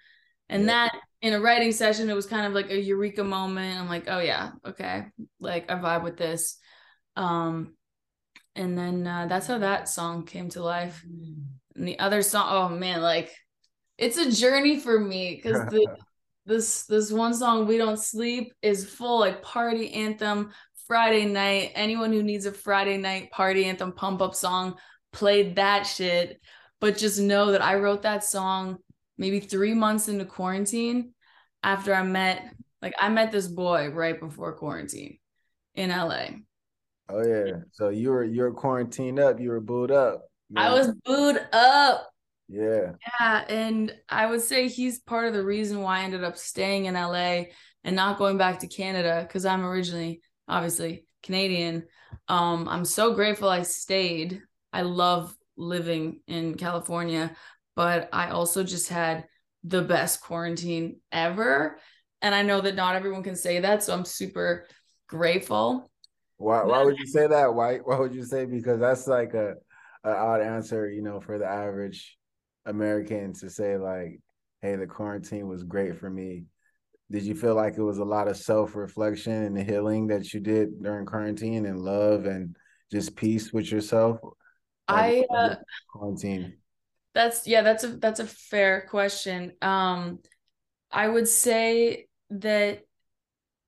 And 0.48 0.62
yeah. 0.62 0.88
that 0.88 0.94
in 1.20 1.34
a 1.34 1.40
writing 1.40 1.72
session, 1.72 2.08
it 2.08 2.14
was 2.14 2.26
kind 2.26 2.46
of 2.46 2.52
like 2.52 2.70
a 2.70 2.80
eureka 2.80 3.24
moment. 3.24 3.80
I'm 3.80 3.88
like, 3.88 4.04
oh 4.08 4.20
yeah, 4.20 4.50
okay. 4.66 5.06
Like 5.40 5.70
I 5.70 5.74
vibe 5.74 6.04
with 6.04 6.16
this. 6.16 6.58
Um 7.16 7.74
and 8.54 8.76
then 8.76 9.06
uh, 9.06 9.26
that's 9.28 9.46
how 9.46 9.58
that 9.58 9.88
song 9.88 10.26
came 10.26 10.50
to 10.50 10.62
life. 10.62 11.02
And 11.74 11.88
the 11.88 11.98
other 11.98 12.22
song, 12.22 12.46
oh 12.50 12.68
man, 12.68 13.00
like 13.00 13.34
it's 13.96 14.18
a 14.18 14.30
journey 14.30 14.78
for 14.78 14.98
me 15.00 15.34
because 15.34 15.58
the 15.70 15.96
this 16.46 16.84
this 16.84 17.12
one 17.12 17.34
song 17.34 17.66
we 17.66 17.78
don't 17.78 17.98
sleep 17.98 18.52
is 18.62 18.88
full 18.88 19.20
like 19.20 19.42
party 19.42 19.92
anthem 19.92 20.50
friday 20.86 21.24
night. 21.24 21.72
Anyone 21.74 22.12
who 22.12 22.22
needs 22.22 22.46
a 22.46 22.52
friday 22.52 22.96
night 22.96 23.30
party 23.30 23.64
anthem 23.64 23.92
pump 23.92 24.20
up 24.20 24.34
song 24.34 24.76
played 25.12 25.56
that 25.56 25.84
shit. 25.84 26.40
But 26.80 26.96
just 26.96 27.20
know 27.20 27.52
that 27.52 27.62
i 27.62 27.76
wrote 27.76 28.02
that 28.02 28.24
song 28.24 28.78
maybe 29.16 29.38
three 29.38 29.74
months 29.74 30.08
into 30.08 30.24
quarantine 30.24 31.14
after 31.62 31.94
i 31.94 32.02
met 32.02 32.52
like 32.80 32.94
i 32.98 33.08
met 33.08 33.30
this 33.30 33.46
boy 33.46 33.88
right 33.90 34.18
before 34.18 34.52
quarantine 34.54 35.18
in 35.76 35.90
la 35.90 36.26
oh 37.08 37.24
yeah. 37.24 37.52
So 37.72 37.90
you 37.90 38.10
were 38.10 38.24
you 38.24 38.42
were 38.42 38.52
quarantined 38.52 39.18
up. 39.18 39.40
You 39.40 39.50
were 39.50 39.60
booed 39.60 39.90
up. 39.90 40.22
I 40.56 40.72
was 40.72 40.92
booed 41.04 41.40
up 41.52 42.11
Yeah. 42.48 42.92
Yeah. 43.20 43.44
And 43.48 43.94
I 44.08 44.26
would 44.26 44.42
say 44.42 44.68
he's 44.68 45.00
part 45.00 45.26
of 45.26 45.34
the 45.34 45.44
reason 45.44 45.80
why 45.80 46.00
I 46.00 46.02
ended 46.02 46.24
up 46.24 46.36
staying 46.36 46.86
in 46.86 46.94
LA 46.94 47.44
and 47.84 47.96
not 47.96 48.18
going 48.18 48.38
back 48.38 48.60
to 48.60 48.68
Canada 48.68 49.24
because 49.26 49.44
I'm 49.44 49.64
originally 49.64 50.20
obviously 50.48 51.06
Canadian. 51.22 51.84
Um, 52.28 52.68
I'm 52.68 52.84
so 52.84 53.14
grateful 53.14 53.48
I 53.48 53.62
stayed. 53.62 54.42
I 54.72 54.82
love 54.82 55.34
living 55.56 56.20
in 56.26 56.54
California, 56.54 57.34
but 57.76 58.08
I 58.12 58.30
also 58.30 58.64
just 58.64 58.88
had 58.88 59.26
the 59.64 59.82
best 59.82 60.20
quarantine 60.20 61.00
ever. 61.10 61.78
And 62.20 62.34
I 62.34 62.42
know 62.42 62.60
that 62.60 62.74
not 62.74 62.96
everyone 62.96 63.22
can 63.22 63.36
say 63.36 63.60
that. 63.60 63.82
So 63.82 63.92
I'm 63.92 64.04
super 64.04 64.66
grateful. 65.08 65.90
Why 66.36 66.64
why 66.64 66.82
would 66.82 66.98
you 66.98 67.06
say 67.06 67.26
that? 67.26 67.54
Why 67.54 67.78
why 67.78 67.98
would 67.98 68.14
you 68.14 68.24
say 68.24 68.44
because 68.44 68.80
that's 68.80 69.06
like 69.06 69.34
a 69.34 69.54
an 70.04 70.16
odd 70.16 70.40
answer, 70.40 70.90
you 70.90 71.02
know, 71.02 71.20
for 71.20 71.38
the 71.38 71.46
average 71.46 72.16
American 72.66 73.32
to 73.34 73.50
say 73.50 73.76
like, 73.76 74.20
hey, 74.60 74.76
the 74.76 74.86
quarantine 74.86 75.48
was 75.48 75.64
great 75.64 75.98
for 75.98 76.08
me. 76.08 76.44
Did 77.10 77.24
you 77.24 77.34
feel 77.34 77.54
like 77.54 77.76
it 77.76 77.82
was 77.82 77.98
a 77.98 78.04
lot 78.04 78.28
of 78.28 78.36
self-reflection 78.36 79.32
and 79.32 79.58
healing 79.58 80.06
that 80.06 80.32
you 80.32 80.40
did 80.40 80.82
during 80.82 81.04
quarantine 81.04 81.66
and 81.66 81.80
love 81.80 82.24
and 82.24 82.56
just 82.90 83.16
peace 83.16 83.52
with 83.52 83.70
yourself? 83.70 84.18
I 84.88 85.24
uh, 85.30 85.56
quarantine. 85.92 86.58
That's 87.14 87.46
yeah, 87.46 87.62
that's 87.62 87.84
a 87.84 87.88
that's 87.88 88.20
a 88.20 88.26
fair 88.26 88.86
question. 88.88 89.52
Um 89.60 90.20
I 90.90 91.08
would 91.08 91.28
say 91.28 92.06
that 92.30 92.82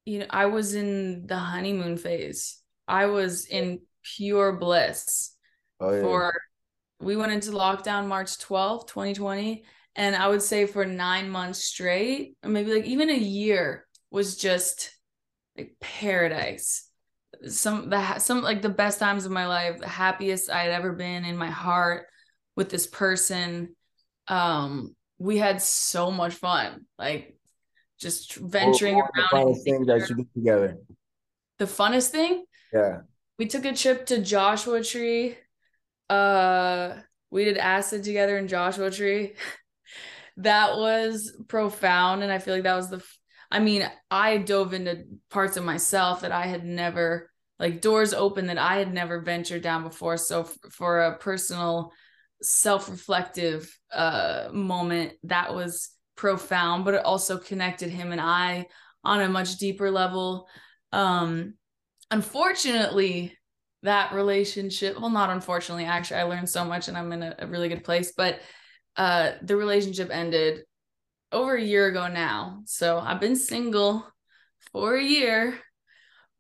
you 0.05 0.21
know, 0.21 0.27
I 0.31 0.47
was 0.47 0.75
in 0.75 1.27
the 1.27 1.37
honeymoon 1.37 1.97
phase. 1.97 2.61
I 2.87 3.07
was 3.07 3.47
in 3.47 3.81
pure 4.03 4.53
bliss 4.57 5.35
oh, 5.81 5.91
yeah. 5.91 6.03
for 6.03 6.35
we 7.05 7.17
went 7.17 7.33
into 7.33 7.51
lockdown 7.51 8.07
March 8.07 8.39
12th, 8.39 8.89
2020. 8.89 9.65
And 9.97 10.17
I 10.17 10.29
would 10.29 10.43
say 10.43 10.67
for 10.67 10.85
nine 10.85 11.31
months 11.31 11.61
straight, 11.61 12.37
or 12.43 12.51
maybe 12.51 12.75
like 12.75 12.87
even 12.87 13.11
a 13.11 13.17
year 13.17 13.87
was 14.11 14.37
just 14.37 14.91
like 15.57 15.77
paradise. 15.81 16.89
Some 17.47 17.91
the 17.91 18.19
some 18.19 18.43
like 18.43 18.63
the 18.63 18.69
best 18.69 18.99
times 18.99 19.25
of 19.25 19.31
my 19.31 19.47
life, 19.47 19.79
the 19.79 19.89
happiest 19.89 20.51
I 20.51 20.63
had 20.63 20.73
ever 20.73 20.93
been 20.93 21.25
in 21.25 21.37
my 21.37 21.51
heart 21.51 22.07
with 22.57 22.71
this 22.71 22.87
person. 22.87 23.77
Um, 24.27 24.97
we 25.19 25.39
had 25.39 25.63
so 25.63 26.11
much 26.11 26.35
fun. 26.35 26.87
Like 26.99 27.37
just 28.01 28.35
venturing 28.35 28.97
around. 28.97 29.11
The 29.15 29.37
funnest 29.37 29.63
thing 29.63 29.87
that 29.87 30.09
you 30.09 30.17
did 30.17 30.35
together. 30.35 30.79
The 31.59 31.67
funnest 31.67 32.09
thing? 32.09 32.45
Yeah. 32.73 33.01
We 33.39 33.47
took 33.47 33.65
a 33.65 33.75
trip 33.75 34.07
to 34.07 34.21
Joshua 34.21 34.83
Tree. 34.83 35.37
Uh 36.09 36.97
we 37.31 37.45
did 37.45 37.59
acid 37.59 38.05
together 38.05 38.39
in 38.39 38.49
Joshua 38.49 38.91
Tree. 38.91 39.35
that 40.39 40.77
was 40.77 41.37
profound. 41.49 42.23
And 42.23 42.33
I 42.33 42.39
feel 42.39 42.55
like 42.55 42.65
that 42.65 42.77
was 42.77 42.91
the 42.91 43.03
I 43.51 43.61
mean, 43.61 43.89
I 44.11 44.39
dove 44.39 44.75
into 44.75 45.05
parts 45.31 45.57
of 45.57 45.65
myself 45.65 46.23
that 46.23 46.33
I 46.33 46.47
had 46.47 46.65
never 46.65 47.31
like 47.59 47.81
doors 47.81 48.13
open 48.13 48.47
that 48.47 48.59
I 48.59 48.77
had 48.77 48.93
never 48.93 49.21
ventured 49.21 49.63
down 49.63 49.85
before. 49.85 50.17
So 50.17 50.43
f- 50.43 50.57
for 50.71 51.03
a 51.03 51.19
personal 51.19 51.93
self-reflective 52.43 53.77
uh 53.93 54.49
moment 54.53 55.13
that 55.25 55.55
was 55.55 55.91
profound, 56.17 56.85
but 56.85 56.95
it 56.95 57.05
also 57.05 57.39
connected 57.39 57.91
him 57.91 58.13
and 58.13 58.21
I 58.21 58.67
on 59.03 59.21
a 59.21 59.29
much 59.29 59.57
deeper 59.57 59.91
level. 59.91 60.49
Um, 60.93 61.55
unfortunately, 62.11 63.37
that 63.85 64.13
relationship, 64.13 65.01
well, 65.01 65.11
not 65.11 65.31
unfortunately, 65.31 65.85
actually, 65.85 66.21
I 66.21 66.25
learned 66.25 66.49
so 66.49 66.65
much 66.65 66.89
and 66.89 66.97
I'm 66.97 67.13
in 67.13 67.23
a, 67.23 67.35
a 67.39 67.47
really 67.47 67.69
good 67.69 67.85
place, 67.85 68.13
but 68.17 68.41
uh, 68.97 69.33
the 69.43 69.57
relationship 69.57 70.11
ended 70.11 70.63
over 71.33 71.55
a 71.55 71.63
year 71.63 71.87
ago 71.87 72.09
now. 72.09 72.63
So 72.67 72.99
I've 72.99 73.21
been 73.21 73.37
single 73.37 74.07
for 74.73 74.97
a 74.97 75.03
year, 75.03 75.59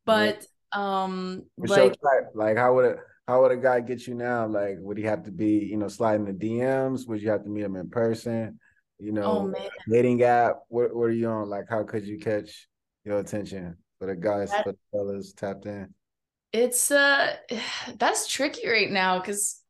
but 0.04 0.44
um, 0.72 1.44
like, 1.58 1.94
like 2.34 2.56
how 2.56 2.74
would 2.74 2.84
it, 2.84 2.98
how 3.26 3.40
would 3.42 3.52
a 3.52 3.56
guy 3.56 3.80
get 3.80 4.06
you 4.06 4.14
now? 4.14 4.46
Like, 4.46 4.76
would 4.80 4.98
he 4.98 5.04
have 5.04 5.22
to 5.24 5.30
be, 5.30 5.58
you 5.70 5.76
know, 5.76 5.88
sliding 5.88 6.26
the 6.26 6.32
DMs? 6.32 7.08
Would 7.08 7.22
you 7.22 7.30
have 7.30 7.44
to 7.44 7.48
meet 7.48 7.64
him 7.64 7.76
in 7.76 7.88
person? 7.88 8.58
you 8.98 9.12
know, 9.12 9.52
oh, 9.54 9.70
dating 9.90 10.22
app? 10.22 10.60
What 10.68 10.94
what 10.94 11.04
are 11.04 11.12
you 11.12 11.28
on? 11.28 11.48
Like, 11.48 11.64
how 11.68 11.82
could 11.84 12.04
you 12.04 12.18
catch 12.18 12.68
your 13.04 13.18
attention 13.18 13.76
for 13.98 14.06
the 14.06 14.16
guys, 14.16 14.50
that, 14.50 14.64
for 14.64 14.72
the 14.72 14.78
fellas 14.92 15.32
tapped 15.32 15.66
in? 15.66 15.92
It's 16.54 16.90
uh, 16.90 17.37
that's 17.99 18.26
tricky 18.26 18.68
right 18.68 18.90
now 18.90 19.18
because 19.18 19.61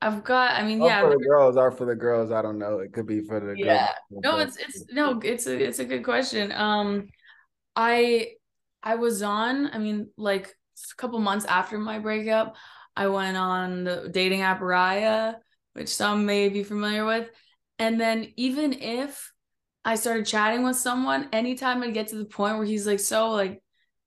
I've 0.00 0.22
got. 0.22 0.52
I 0.52 0.62
mean, 0.62 0.82
yeah, 0.82 1.00
for 1.00 1.10
the 1.10 1.24
girls 1.24 1.56
or 1.56 1.72
for 1.72 1.86
the 1.86 1.94
girls. 1.94 2.30
I 2.30 2.42
don't 2.42 2.58
know. 2.58 2.78
It 2.78 2.92
could 2.92 3.06
be 3.06 3.22
for 3.22 3.40
the 3.40 3.54
yeah. 3.56 3.92
Girls. 4.10 4.22
No, 4.22 4.38
it's 4.38 4.56
it's 4.56 4.84
no, 4.92 5.20
it's 5.24 5.46
a 5.46 5.58
it's 5.58 5.78
a 5.78 5.84
good 5.84 6.04
question. 6.04 6.52
Um, 6.52 7.08
I 7.74 8.32
I 8.82 8.96
was 8.96 9.22
on. 9.22 9.70
I 9.72 9.78
mean, 9.78 10.10
like 10.16 10.48
a 10.48 10.96
couple 10.96 11.18
months 11.20 11.46
after 11.46 11.78
my 11.78 11.98
breakup, 11.98 12.56
I 12.94 13.08
went 13.08 13.36
on 13.36 13.84
the 13.84 14.08
dating 14.10 14.42
app 14.42 14.60
Raya, 14.60 15.36
which 15.72 15.88
some 15.88 16.26
may 16.26 16.48
be 16.50 16.62
familiar 16.62 17.04
with 17.04 17.30
and 17.78 18.00
then 18.00 18.32
even 18.36 18.72
if 18.72 19.32
I 19.84 19.96
started 19.96 20.26
chatting 20.26 20.64
with 20.64 20.76
someone, 20.76 21.28
anytime 21.32 21.82
I 21.82 21.90
get 21.90 22.08
to 22.08 22.16
the 22.16 22.24
point 22.24 22.56
where 22.56 22.66
he's 22.66 22.86
like, 22.86 23.00
so 23.00 23.30
like, 23.30 23.62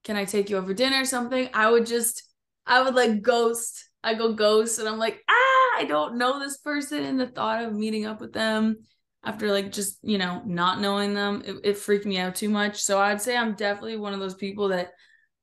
can 0.10 0.18
I 0.18 0.26
take 0.26 0.50
you 0.50 0.58
over 0.58 0.74
dinner 0.74 1.02
or 1.02 1.06
something? 1.06 1.50
I 1.54 1.70
would 1.70 1.86
just, 1.86 2.24
I 2.66 2.82
would 2.82 2.96
like 2.96 3.22
ghost. 3.22 3.92
I 4.04 4.16
go 4.16 4.34
ghost 4.34 4.80
and 4.80 4.90
I'm 4.90 4.98
like, 4.98 5.24
ah, 5.30 5.78
I 5.78 5.86
don't 5.88 6.18
know 6.18 6.40
this 6.40 6.58
person. 6.58 7.04
And 7.04 7.20
the 7.20 7.28
thought 7.28 7.64
of 7.64 7.74
meeting 7.74 8.08
up 8.08 8.20
with 8.20 8.34
them 8.34 8.78
after 9.24 9.52
like 9.52 9.72
just, 9.72 10.00
you 10.02 10.18
know, 10.18 10.42
not 10.48 10.82
knowing 10.82 11.14
them, 11.14 11.44
it, 11.46 11.58
it 11.64 11.78
freaked 11.78 12.08
me 12.08 12.18
out 12.18 12.34
too 12.34 12.50
much. 12.50 12.82
So 12.82 13.00
I'd 13.00 13.22
say 13.22 13.38
I'm 13.38 13.54
definitely 13.54 13.98
one 13.98 14.16
of 14.16 14.20
those 14.20 14.34
people 14.34 14.70
that 14.70 14.94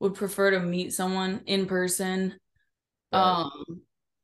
would 0.01 0.15
prefer 0.15 0.51
to 0.51 0.59
meet 0.59 0.93
someone 0.93 1.43
in 1.47 1.67
person. 1.67 2.35
Um, 3.13 3.53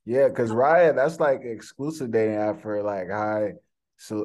yeah, 0.05 0.27
because 0.27 0.51
Raya, 0.51 0.93
that's 0.93 1.21
like 1.21 1.43
exclusive 1.45 2.11
dating 2.11 2.35
app 2.35 2.63
for 2.63 2.83
like 2.83 3.09
high 3.09 3.53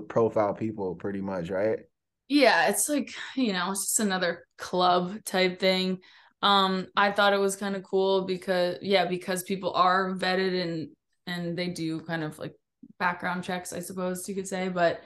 profile 0.10 0.56
people 0.56 0.96
pretty 0.96 1.22
much, 1.22 1.52
right? 1.52 1.82
Yeah, 2.30 2.70
it's 2.70 2.90
like, 2.90 3.14
you 3.36 3.54
know, 3.54 3.72
it's 3.72 3.86
just 3.86 4.00
another 4.00 4.46
club 4.58 5.24
type 5.24 5.60
thing. 5.60 6.00
Um, 6.42 6.88
I 6.96 7.12
thought 7.12 7.34
it 7.34 7.40
was 7.40 7.56
kind 7.56 7.76
of 7.76 7.84
cool 7.84 8.26
because 8.26 8.78
yeah, 8.82 9.06
because 9.06 9.44
people 9.44 9.74
are 9.74 10.14
vetted 10.16 10.62
and 10.62 10.90
and 11.26 11.58
they 11.58 11.68
do 11.70 12.02
kind 12.02 12.24
of 12.24 12.38
like 12.38 12.54
background 13.00 13.44
checks, 13.44 13.74
I 13.74 13.80
suppose 13.80 14.28
you 14.30 14.36
could 14.36 14.48
say. 14.48 14.70
But 14.70 15.02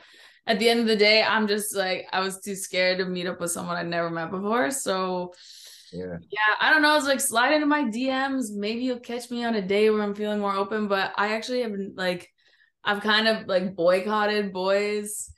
at 0.46 0.60
the 0.60 0.70
end 0.70 0.82
of 0.82 0.88
the 0.88 0.96
day, 0.96 1.24
I'm 1.24 1.48
just 1.48 1.76
like 1.76 2.08
I 2.12 2.20
was 2.20 2.42
too 2.42 2.56
scared 2.56 2.98
to 2.98 3.06
meet 3.06 3.28
up 3.28 3.40
with 3.40 3.52
someone 3.52 3.78
I'd 3.78 3.88
never 3.88 4.10
met 4.10 4.32
before. 4.32 4.72
So 4.72 5.34
yeah, 5.94 6.18
yeah, 6.30 6.56
I 6.60 6.70
don't 6.72 6.82
know. 6.82 6.96
It's 6.96 7.06
like 7.06 7.20
slide 7.20 7.54
into 7.54 7.68
my 7.68 7.84
DMs. 7.84 8.52
Maybe 8.54 8.82
you'll 8.84 9.00
catch 9.00 9.30
me 9.30 9.44
on 9.44 9.56
a 9.56 9.62
day 9.62 9.90
where 9.90 10.02
I'm 10.02 10.16
feeling 10.16 10.40
more 10.40 10.56
open. 10.56 10.88
But 10.88 11.14
I 11.18 11.34
actually 11.36 11.62
have 11.62 11.74
like 11.96 12.30
I've 12.84 13.02
kind 13.02 13.28
of 13.28 13.48
like 13.48 13.76
boycotted 13.76 14.52
boys 14.54 15.31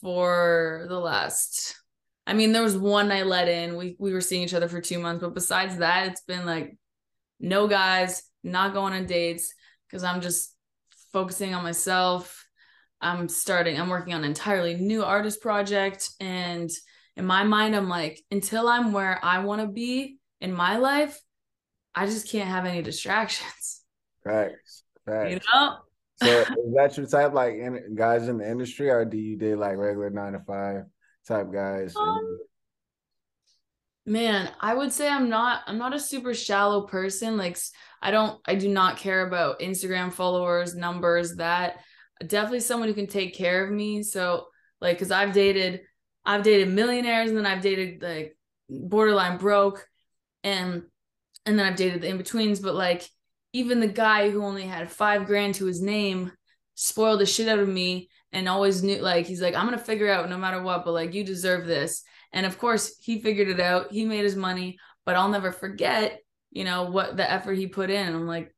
for 0.00 0.86
the 0.88 0.98
last 0.98 1.74
I 2.26 2.34
mean, 2.34 2.52
there 2.52 2.62
was 2.62 2.76
one 2.76 3.10
I 3.10 3.22
let 3.22 3.48
in. 3.48 3.76
We 3.76 3.96
we 3.98 4.12
were 4.12 4.20
seeing 4.20 4.42
each 4.42 4.52
other 4.52 4.68
for 4.68 4.82
two 4.82 4.98
months, 4.98 5.22
but 5.22 5.34
besides 5.34 5.78
that, 5.78 6.08
it's 6.08 6.20
been 6.20 6.44
like 6.44 6.76
no 7.40 7.66
guys, 7.68 8.22
not 8.44 8.74
going 8.74 8.92
on 8.92 9.06
dates 9.06 9.54
because 9.86 10.04
I'm 10.04 10.20
just 10.20 10.54
focusing 11.10 11.54
on 11.54 11.62
myself. 11.62 12.46
I'm 13.00 13.28
starting, 13.28 13.80
I'm 13.80 13.88
working 13.88 14.12
on 14.12 14.24
an 14.24 14.26
entirely 14.26 14.74
new 14.74 15.04
artist 15.04 15.40
project. 15.40 16.10
And 16.20 16.70
in 17.16 17.24
my 17.24 17.44
mind, 17.44 17.74
I'm 17.74 17.88
like, 17.88 18.20
until 18.30 18.68
I'm 18.68 18.92
where 18.92 19.24
I 19.24 19.38
want 19.38 19.62
to 19.62 19.68
be 19.68 20.18
in 20.40 20.52
my 20.52 20.76
life, 20.78 21.18
I 21.94 22.06
just 22.06 22.28
can't 22.28 22.48
have 22.48 22.66
any 22.66 22.82
distractions. 22.82 23.82
Right. 24.24 24.52
Facts. 25.06 25.32
You 25.32 25.40
know? 25.52 25.76
So 26.20 26.40
is 26.40 26.74
that 26.74 26.96
your 26.96 27.06
type, 27.06 27.32
like 27.32 27.54
in, 27.54 27.94
guys 27.94 28.28
in 28.28 28.38
the 28.38 28.50
industry, 28.50 28.90
or 28.90 29.04
do 29.04 29.16
you 29.16 29.36
date 29.36 29.56
like 29.56 29.76
regular 29.76 30.10
nine 30.10 30.32
to 30.32 30.40
five 30.40 30.84
type 31.26 31.52
guys? 31.52 31.94
Um, 31.94 32.38
man, 34.04 34.50
I 34.60 34.74
would 34.74 34.92
say 34.92 35.08
I'm 35.08 35.28
not. 35.28 35.62
I'm 35.66 35.78
not 35.78 35.94
a 35.94 36.00
super 36.00 36.34
shallow 36.34 36.82
person. 36.82 37.36
Like 37.36 37.56
I 38.02 38.10
don't. 38.10 38.40
I 38.44 38.56
do 38.56 38.68
not 38.68 38.96
care 38.96 39.26
about 39.26 39.60
Instagram 39.60 40.12
followers, 40.12 40.74
numbers. 40.74 41.36
That 41.36 41.76
definitely 42.26 42.60
someone 42.60 42.88
who 42.88 42.94
can 42.94 43.06
take 43.06 43.34
care 43.34 43.64
of 43.64 43.70
me. 43.70 44.02
So 44.02 44.46
like, 44.80 44.96
because 44.96 45.12
I've 45.12 45.32
dated, 45.32 45.82
I've 46.24 46.42
dated 46.42 46.68
millionaires, 46.68 47.28
and 47.28 47.38
then 47.38 47.46
I've 47.46 47.62
dated 47.62 48.02
like 48.02 48.36
borderline 48.68 49.38
broke, 49.38 49.86
and 50.42 50.82
and 51.46 51.58
then 51.58 51.64
I've 51.64 51.76
dated 51.76 52.00
the 52.00 52.08
in 52.08 52.18
betweens. 52.18 52.58
But 52.58 52.74
like 52.74 53.08
even 53.52 53.80
the 53.80 53.88
guy 53.88 54.30
who 54.30 54.42
only 54.42 54.62
had 54.62 54.90
five 54.90 55.26
grand 55.26 55.54
to 55.54 55.66
his 55.66 55.80
name 55.80 56.32
spoiled 56.74 57.20
the 57.20 57.26
shit 57.26 57.48
out 57.48 57.58
of 57.58 57.68
me 57.68 58.08
and 58.32 58.48
always 58.48 58.82
knew 58.82 58.98
like 58.98 59.26
he's 59.26 59.42
like 59.42 59.54
i'm 59.54 59.64
gonna 59.64 59.78
figure 59.78 60.10
out 60.10 60.28
no 60.28 60.38
matter 60.38 60.62
what 60.62 60.84
but 60.84 60.92
like 60.92 61.14
you 61.14 61.24
deserve 61.24 61.66
this 61.66 62.02
and 62.32 62.46
of 62.46 62.58
course 62.58 62.96
he 63.00 63.20
figured 63.20 63.48
it 63.48 63.60
out 63.60 63.90
he 63.90 64.04
made 64.04 64.24
his 64.24 64.36
money 64.36 64.78
but 65.04 65.16
i'll 65.16 65.28
never 65.28 65.50
forget 65.50 66.20
you 66.50 66.64
know 66.64 66.84
what 66.84 67.16
the 67.16 67.30
effort 67.30 67.54
he 67.54 67.66
put 67.66 67.90
in 67.90 68.14
i'm 68.14 68.26
like 68.26 68.54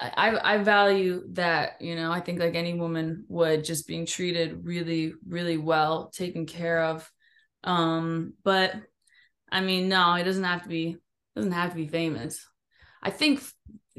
I 0.00 0.54
I 0.54 0.58
value 0.58 1.24
that, 1.32 1.80
you 1.80 1.96
know. 1.96 2.12
I 2.12 2.20
think 2.20 2.38
like 2.38 2.54
any 2.54 2.74
woman 2.74 3.24
would 3.28 3.64
just 3.64 3.86
being 3.88 4.06
treated 4.06 4.64
really 4.64 5.14
really 5.26 5.58
well, 5.58 6.10
taken 6.10 6.46
care 6.46 6.84
of. 6.84 7.10
Um 7.64 8.34
but 8.44 8.74
I 9.50 9.60
mean, 9.60 9.88
no, 9.88 10.14
it 10.14 10.24
doesn't 10.24 10.44
have 10.44 10.62
to 10.62 10.68
be 10.68 10.98
doesn't 11.34 11.52
have 11.52 11.70
to 11.70 11.76
be 11.76 11.88
famous. 11.88 12.46
I 13.02 13.10
think 13.10 13.42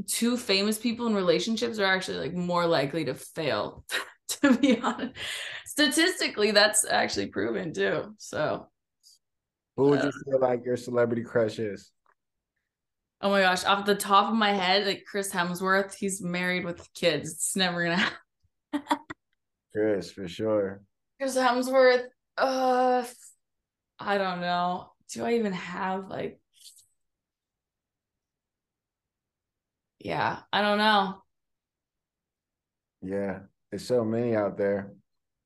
two 0.09 0.37
famous 0.37 0.77
people 0.77 1.05
in 1.07 1.13
relationships 1.13 1.79
are 1.79 1.85
actually 1.85 2.17
like 2.17 2.33
more 2.33 2.65
likely 2.65 3.05
to 3.05 3.13
fail 3.13 3.85
to 4.27 4.57
be 4.57 4.79
honest. 4.79 5.13
Statistically 5.65 6.51
that's 6.51 6.85
actually 6.85 7.27
proven 7.27 7.73
too 7.73 8.15
so. 8.17 8.67
Who 9.77 9.89
would 9.89 10.03
you 10.03 10.09
uh, 10.09 10.11
feel 10.25 10.39
like 10.41 10.65
your 10.65 10.75
celebrity 10.75 11.23
crush 11.23 11.59
is? 11.59 11.91
Oh 13.21 13.29
my 13.29 13.41
gosh 13.41 13.63
off 13.65 13.85
the 13.85 13.95
top 13.95 14.29
of 14.29 14.35
my 14.35 14.51
head 14.51 14.85
like 14.87 15.03
chris 15.09 15.31
hemsworth 15.31 15.93
he's 15.93 16.21
married 16.21 16.65
with 16.65 16.87
kids 16.93 17.31
it's 17.31 17.55
never 17.55 17.83
gonna 17.83 17.97
happen 17.97 18.97
chris 19.73 20.11
for 20.11 20.27
sure. 20.27 20.81
Chris 21.19 21.37
hemsworth 21.37 22.05
uh 22.37 23.03
i 23.99 24.17
don't 24.17 24.41
know. 24.41 24.91
Do 25.13 25.25
i 25.25 25.33
even 25.33 25.53
have 25.53 26.07
like 26.07 26.38
yeah, 29.99 30.39
I 30.51 30.61
don't 30.61 30.77
know. 30.77 31.21
Yeah, 33.01 33.39
there's 33.69 33.85
so 33.85 34.03
many 34.03 34.35
out 34.35 34.57
there. 34.57 34.93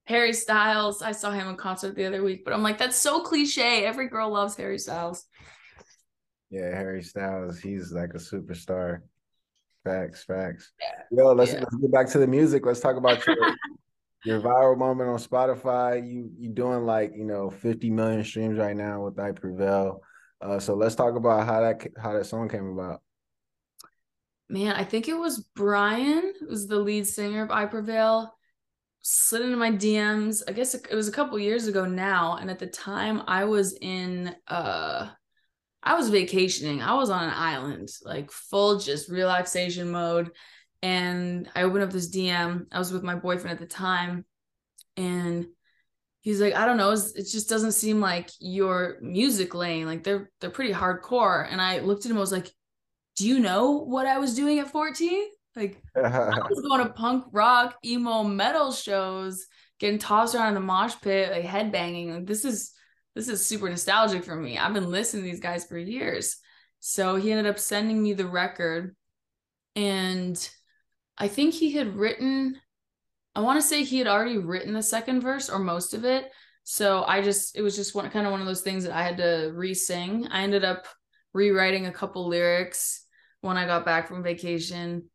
Harry 0.05 0.33
Styles, 0.33 1.01
I 1.01 1.11
saw 1.11 1.31
him 1.31 1.47
in 1.47 1.55
concert 1.55 1.95
the 1.95 2.05
other 2.05 2.23
week, 2.23 2.43
but 2.43 2.53
I'm 2.53 2.63
like, 2.63 2.77
that's 2.77 2.97
so 2.97 3.21
cliche. 3.21 3.85
Every 3.85 4.09
girl 4.09 4.31
loves 4.31 4.55
Harry 4.55 4.77
Styles. 4.77 5.25
Yeah, 6.49 6.69
Harry 6.75 7.03
Styles, 7.03 7.59
he's 7.59 7.91
like 7.91 8.11
a 8.13 8.17
superstar. 8.17 8.99
Facts, 9.83 10.23
facts. 10.23 10.71
Yeah. 10.79 11.23
Yo, 11.23 11.33
let's, 11.33 11.53
yeah. 11.53 11.59
let's 11.59 11.75
get 11.75 11.91
back 11.91 12.07
to 12.09 12.19
the 12.19 12.27
music. 12.27 12.65
Let's 12.65 12.79
talk 12.79 12.95
about 12.95 13.25
your 13.25 13.35
your 14.25 14.39
viral 14.39 14.77
moment 14.77 15.09
on 15.09 15.17
Spotify. 15.17 16.09
You 16.09 16.31
you 16.37 16.49
doing 16.49 16.85
like 16.85 17.11
you 17.15 17.25
know 17.25 17.49
50 17.49 17.89
million 17.89 18.23
streams 18.23 18.57
right 18.57 18.75
now 18.77 19.03
with 19.03 19.19
I 19.19 19.33
Prevail. 19.33 20.01
Uh, 20.41 20.59
so 20.59 20.75
let's 20.75 20.95
talk 20.95 21.17
about 21.17 21.45
how 21.45 21.59
that 21.61 21.85
how 22.01 22.13
that 22.13 22.25
song 22.25 22.47
came 22.47 22.67
about 22.67 23.01
man, 24.53 24.75
I 24.75 24.83
think 24.83 25.07
it 25.07 25.17
was 25.17 25.39
Brian, 25.55 26.31
was 26.47 26.67
the 26.67 26.77
lead 26.77 27.07
singer 27.07 27.41
of 27.41 27.49
I 27.49 27.65
Prevail, 27.65 28.35
slid 29.01 29.41
into 29.41 29.57
my 29.57 29.71
DMs. 29.71 30.43
I 30.47 30.51
guess 30.51 30.75
it 30.75 30.93
was 30.93 31.07
a 31.07 31.11
couple 31.11 31.39
years 31.39 31.65
ago 31.65 31.85
now. 31.85 32.37
And 32.37 32.51
at 32.51 32.59
the 32.59 32.67
time 32.67 33.23
I 33.27 33.45
was 33.45 33.73
in 33.81 34.33
uh 34.47 35.09
I 35.85 35.95
was 35.95 36.09
vacationing. 36.09 36.81
I 36.81 36.93
was 36.93 37.09
on 37.09 37.23
an 37.23 37.33
island, 37.35 37.89
like 38.05 38.31
full 38.31 38.79
just 38.79 39.09
relaxation 39.09 39.91
mode. 39.91 40.31
And 40.83 41.49
I 41.55 41.63
opened 41.63 41.83
up 41.83 41.91
this 41.91 42.09
DM. 42.09 42.67
I 42.71 42.77
was 42.77 42.93
with 42.93 43.03
my 43.03 43.15
boyfriend 43.15 43.59
at 43.59 43.59
the 43.59 43.73
time. 43.73 44.23
And 44.95 45.47
he's 46.21 46.39
like, 46.39 46.53
I 46.53 46.65
don't 46.65 46.77
know, 46.77 46.91
it 46.91 47.27
just 47.29 47.49
doesn't 47.49 47.71
seem 47.73 47.99
like 47.99 48.29
your 48.39 48.97
music 49.01 49.55
lane. 49.55 49.87
Like 49.87 50.03
they're 50.03 50.29
they're 50.39 50.51
pretty 50.51 50.73
hardcore. 50.73 51.45
And 51.51 51.59
I 51.59 51.79
looked 51.79 52.05
at 52.05 52.11
him, 52.11 52.17
I 52.17 52.21
was 52.21 52.31
like, 52.31 52.51
do 53.15 53.27
you 53.27 53.39
know 53.39 53.71
what 53.71 54.07
I 54.07 54.17
was 54.17 54.35
doing 54.35 54.59
at 54.59 54.69
14? 54.69 55.25
Like 55.55 55.81
I 55.95 55.99
was 56.49 56.65
going 56.67 56.85
to 56.85 56.93
punk 56.93 57.25
rock, 57.31 57.77
emo, 57.85 58.23
metal 58.23 58.71
shows, 58.71 59.45
getting 59.79 59.99
tossed 59.99 60.35
around 60.35 60.49
in 60.49 60.53
the 60.55 60.59
mosh 60.61 60.95
pit, 61.01 61.31
like 61.31 61.45
headbanging. 61.45 62.13
Like 62.13 62.25
this 62.25 62.45
is 62.45 62.71
this 63.15 63.27
is 63.27 63.45
super 63.45 63.69
nostalgic 63.69 64.23
for 64.23 64.35
me. 64.35 64.57
I've 64.57 64.73
been 64.73 64.89
listening 64.89 65.23
to 65.23 65.29
these 65.29 65.39
guys 65.39 65.65
for 65.65 65.77
years. 65.77 66.37
So 66.79 67.15
he 67.15 67.31
ended 67.31 67.47
up 67.47 67.59
sending 67.59 68.01
me 68.01 68.13
the 68.13 68.25
record. 68.25 68.95
And 69.75 70.49
I 71.17 71.27
think 71.27 71.53
he 71.53 71.71
had 71.73 71.95
written, 71.95 72.59
I 73.35 73.41
want 73.41 73.61
to 73.61 73.67
say 73.67 73.83
he 73.83 73.99
had 73.99 74.07
already 74.07 74.37
written 74.37 74.73
the 74.73 74.81
second 74.81 75.21
verse 75.21 75.49
or 75.49 75.59
most 75.59 75.93
of 75.93 76.05
it. 76.05 76.31
So 76.63 77.03
I 77.03 77.21
just, 77.21 77.55
it 77.55 77.61
was 77.61 77.75
just 77.75 77.93
one 77.93 78.09
kind 78.09 78.25
of 78.25 78.31
one 78.31 78.41
of 78.41 78.47
those 78.47 78.61
things 78.61 78.83
that 78.83 78.95
I 78.95 79.03
had 79.03 79.17
to 79.17 79.51
re 79.53 79.73
sing. 79.73 80.27
I 80.31 80.41
ended 80.41 80.63
up 80.63 80.87
rewriting 81.33 81.85
a 81.85 81.91
couple 81.91 82.27
lyrics 82.27 83.02
when 83.43 83.57
I 83.57 83.65
got 83.65 83.85
back 83.85 84.07
from 84.07 84.23
vacation, 84.23 85.09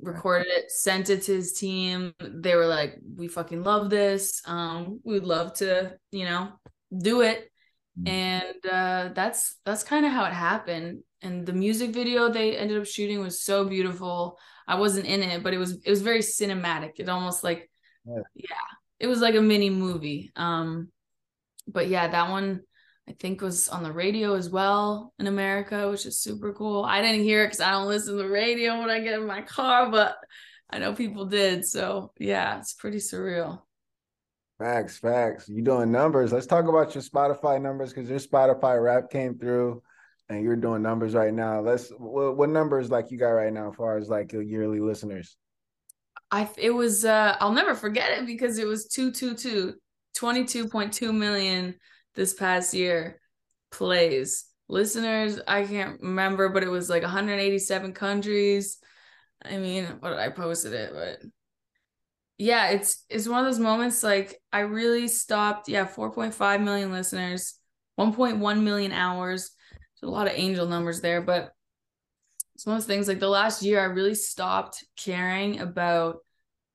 recorded 0.00 0.48
it, 0.48 0.70
sent 0.70 1.10
it 1.10 1.22
to 1.24 1.34
his 1.34 1.52
team. 1.52 2.14
They 2.18 2.56
were 2.56 2.66
like, 2.66 2.98
"We 3.16 3.28
fucking 3.28 3.62
love 3.62 3.90
this. 3.90 4.42
Um, 4.46 5.00
we 5.04 5.14
would 5.14 5.24
love 5.24 5.54
to, 5.54 5.96
you 6.10 6.24
know, 6.24 6.52
do 6.96 7.20
it." 7.20 7.50
Mm-hmm. 7.98 8.08
And 8.08 8.66
uh, 8.66 9.12
that's 9.14 9.56
that's 9.66 9.84
kind 9.84 10.06
of 10.06 10.12
how 10.12 10.24
it 10.24 10.32
happened. 10.32 11.02
And 11.22 11.44
the 11.44 11.52
music 11.52 11.90
video 11.90 12.30
they 12.30 12.56
ended 12.56 12.80
up 12.80 12.86
shooting 12.86 13.20
was 13.20 13.42
so 13.42 13.66
beautiful. 13.66 14.38
I 14.66 14.76
wasn't 14.76 15.06
in 15.06 15.22
it, 15.22 15.42
but 15.42 15.52
it 15.52 15.58
was 15.58 15.72
it 15.84 15.90
was 15.90 16.00
very 16.00 16.20
cinematic. 16.20 16.92
It 16.96 17.08
almost 17.10 17.44
like, 17.44 17.70
yeah, 18.06 18.22
yeah 18.34 18.68
it 18.98 19.06
was 19.06 19.20
like 19.20 19.34
a 19.34 19.42
mini 19.42 19.68
movie. 19.68 20.32
Um, 20.34 20.88
but 21.68 21.88
yeah, 21.88 22.08
that 22.08 22.30
one 22.30 22.62
I 23.10 23.16
think 23.18 23.40
was 23.40 23.68
on 23.68 23.82
the 23.82 23.90
radio 23.90 24.34
as 24.34 24.50
well 24.50 25.12
in 25.18 25.26
America, 25.26 25.90
which 25.90 26.06
is 26.06 26.20
super 26.20 26.52
cool. 26.52 26.84
I 26.84 27.02
didn't 27.02 27.24
hear 27.24 27.42
it 27.42 27.48
because 27.48 27.60
I 27.60 27.72
don't 27.72 27.88
listen 27.88 28.16
to 28.16 28.22
the 28.22 28.28
radio 28.28 28.78
when 28.78 28.88
I 28.88 29.00
get 29.00 29.18
in 29.18 29.26
my 29.26 29.42
car, 29.42 29.90
but 29.90 30.16
I 30.70 30.78
know 30.78 30.94
people 30.94 31.24
did. 31.24 31.66
So 31.66 32.12
yeah, 32.20 32.58
it's 32.60 32.72
pretty 32.72 32.98
surreal. 32.98 33.62
Facts, 34.60 34.98
facts. 34.98 35.48
You 35.48 35.60
doing 35.60 35.90
numbers. 35.90 36.32
Let's 36.32 36.46
talk 36.46 36.68
about 36.68 36.94
your 36.94 37.02
Spotify 37.02 37.60
numbers 37.60 37.92
because 37.92 38.08
your 38.08 38.20
Spotify 38.20 38.80
rap 38.80 39.10
came 39.10 39.36
through 39.36 39.82
and 40.28 40.44
you're 40.44 40.54
doing 40.54 40.80
numbers 40.80 41.14
right 41.14 41.34
now. 41.34 41.60
Let's 41.62 41.90
what, 41.90 42.36
what 42.36 42.48
numbers 42.48 42.92
like 42.92 43.10
you 43.10 43.18
got 43.18 43.30
right 43.30 43.52
now 43.52 43.70
as 43.70 43.76
far 43.76 43.98
as 43.98 44.08
like 44.08 44.32
your 44.32 44.42
yearly 44.42 44.78
listeners? 44.78 45.36
I 46.30 46.48
it 46.56 46.70
was 46.70 47.04
uh 47.04 47.36
I'll 47.40 47.54
never 47.54 47.74
forget 47.74 48.20
it 48.20 48.26
because 48.26 48.58
it 48.58 48.68
was 48.68 48.86
222 48.86 49.74
22.2 50.16 51.12
million 51.12 51.74
this 52.14 52.34
past 52.34 52.74
year 52.74 53.20
plays. 53.70 54.46
Listeners, 54.68 55.40
I 55.48 55.64
can't 55.64 56.00
remember, 56.00 56.48
but 56.48 56.62
it 56.62 56.70
was 56.70 56.88
like 56.88 57.02
187 57.02 57.92
countries. 57.92 58.78
I 59.42 59.56
mean, 59.56 59.84
what 60.00 60.12
I 60.12 60.28
posted 60.28 60.72
it, 60.72 60.92
but 60.92 61.30
yeah, 62.38 62.70
it's 62.70 63.04
it's 63.08 63.28
one 63.28 63.40
of 63.40 63.46
those 63.46 63.58
moments 63.58 64.02
like 64.02 64.40
I 64.52 64.60
really 64.60 65.08
stopped. 65.08 65.68
Yeah, 65.68 65.86
4.5 65.86 66.62
million 66.62 66.92
listeners, 66.92 67.54
1.1 67.98 68.62
million 68.62 68.92
hours. 68.92 69.50
There's 69.70 70.08
a 70.08 70.14
lot 70.14 70.26
of 70.26 70.32
angel 70.36 70.66
numbers 70.66 71.00
there, 71.00 71.20
but 71.20 71.52
it's 72.54 72.64
one 72.66 72.76
of 72.76 72.82
those 72.82 72.86
things 72.86 73.08
like 73.08 73.20
the 73.20 73.28
last 73.28 73.62
year 73.62 73.80
I 73.80 73.84
really 73.84 74.14
stopped 74.14 74.84
caring 74.96 75.60
about 75.60 76.18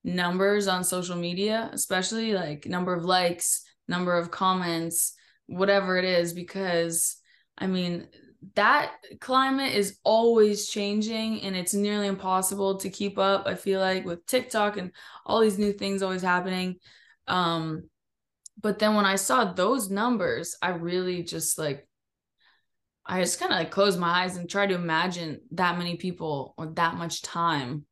numbers 0.03 0.67
on 0.67 0.83
social 0.83 1.15
media, 1.15 1.69
especially 1.73 2.33
like 2.33 2.67
number 2.67 2.93
of 2.93 3.05
likes, 3.05 3.63
number 3.87 4.17
of 4.17 4.31
comments, 4.31 5.13
whatever 5.47 5.97
it 5.97 6.05
is 6.05 6.33
because 6.33 7.17
i 7.57 7.67
mean 7.67 8.07
that 8.53 8.91
climate 9.19 9.73
is 9.73 9.97
always 10.03 10.69
changing 10.69 11.41
and 11.41 11.55
it's 11.55 11.73
nearly 11.73 12.07
impossible 12.07 12.77
to 12.77 12.89
keep 12.89 13.17
up 13.17 13.47
i 13.47 13.55
feel 13.55 13.79
like 13.79 14.05
with 14.05 14.25
tiktok 14.25 14.77
and 14.77 14.91
all 15.25 15.39
these 15.39 15.57
new 15.57 15.73
things 15.73 16.03
always 16.03 16.21
happening. 16.21 16.75
Um 17.27 17.89
but 18.61 18.79
then 18.79 18.95
when 18.95 19.05
i 19.05 19.15
saw 19.15 19.51
those 19.51 19.89
numbers 19.89 20.55
i 20.61 20.69
really 20.69 21.23
just 21.23 21.57
like 21.57 21.87
i 23.05 23.21
just 23.21 23.39
kind 23.39 23.51
of 23.51 23.57
like 23.57 23.71
closed 23.71 23.99
my 23.99 24.23
eyes 24.23 24.37
and 24.37 24.49
tried 24.49 24.67
to 24.67 24.75
imagine 24.75 25.41
that 25.51 25.77
many 25.77 25.95
people 25.97 26.53
or 26.57 26.67
that 26.67 26.95
much 26.95 27.21
time. 27.21 27.85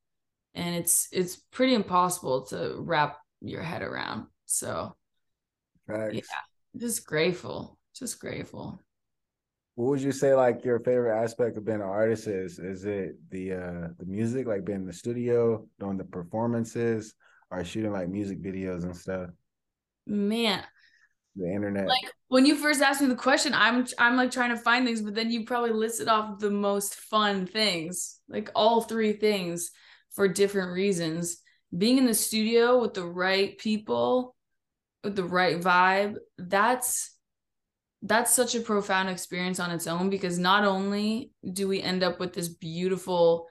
And 0.55 0.75
it's 0.75 1.07
it's 1.11 1.35
pretty 1.35 1.73
impossible 1.73 2.45
to 2.47 2.75
wrap 2.79 3.17
your 3.41 3.63
head 3.63 3.81
around. 3.81 4.27
So 4.45 4.95
yeah 6.13 6.52
just 6.77 7.05
grateful. 7.05 7.77
Just 7.95 8.19
grateful. 8.19 8.79
What 9.75 9.89
would 9.89 10.01
you 10.01 10.11
say 10.11 10.33
like 10.35 10.63
your 10.63 10.79
favorite 10.79 11.17
aspect 11.17 11.57
of 11.57 11.65
being 11.65 11.81
an 11.81 11.83
artist 11.83 12.27
is? 12.27 12.59
Is 12.59 12.85
it 12.85 13.15
the 13.29 13.53
uh 13.53 13.87
the 13.97 14.05
music 14.05 14.47
like 14.47 14.65
being 14.65 14.81
in 14.81 14.85
the 14.85 14.93
studio 14.93 15.65
doing 15.79 15.97
the 15.97 16.03
performances 16.03 17.13
or 17.49 17.63
shooting 17.63 17.91
like 17.91 18.07
music 18.07 18.41
videos 18.41 18.83
and 18.83 18.95
stuff? 18.95 19.29
Man. 20.05 20.63
The 21.35 21.51
internet. 21.51 21.87
Like 21.87 22.11
when 22.27 22.45
you 22.45 22.55
first 22.55 22.81
asked 22.81 23.01
me 23.01 23.07
the 23.07 23.15
question 23.15 23.53
i'm 23.55 23.85
i'm 23.99 24.15
like 24.15 24.31
trying 24.31 24.49
to 24.49 24.57
find 24.57 24.85
things 24.85 25.01
but 25.01 25.13
then 25.13 25.29
you 25.31 25.45
probably 25.45 25.71
listed 25.71 26.07
off 26.07 26.39
the 26.39 26.49
most 26.49 26.95
fun 26.95 27.45
things 27.45 28.19
like 28.27 28.49
all 28.55 28.81
three 28.81 29.13
things 29.13 29.69
for 30.13 30.27
different 30.27 30.71
reasons. 30.71 31.37
Being 31.75 31.97
in 31.97 32.05
the 32.05 32.13
studio 32.13 32.79
with 32.79 32.93
the 32.93 33.05
right 33.05 33.57
people 33.57 34.35
the 35.03 35.23
right 35.23 35.59
vibe, 35.59 36.15
that's 36.37 37.11
that's 38.01 38.33
such 38.33 38.53
a 38.53 38.59
profound 38.59 39.09
experience 39.09 39.59
on 39.59 39.71
its 39.71 39.87
own 39.87 40.09
because 40.09 40.37
not 40.37 40.65
only 40.65 41.31
do 41.53 41.69
we 41.69 41.81
end 41.81 42.03
up 42.03 42.19
with 42.19 42.33
this 42.33 42.49
beautiful 42.49 43.47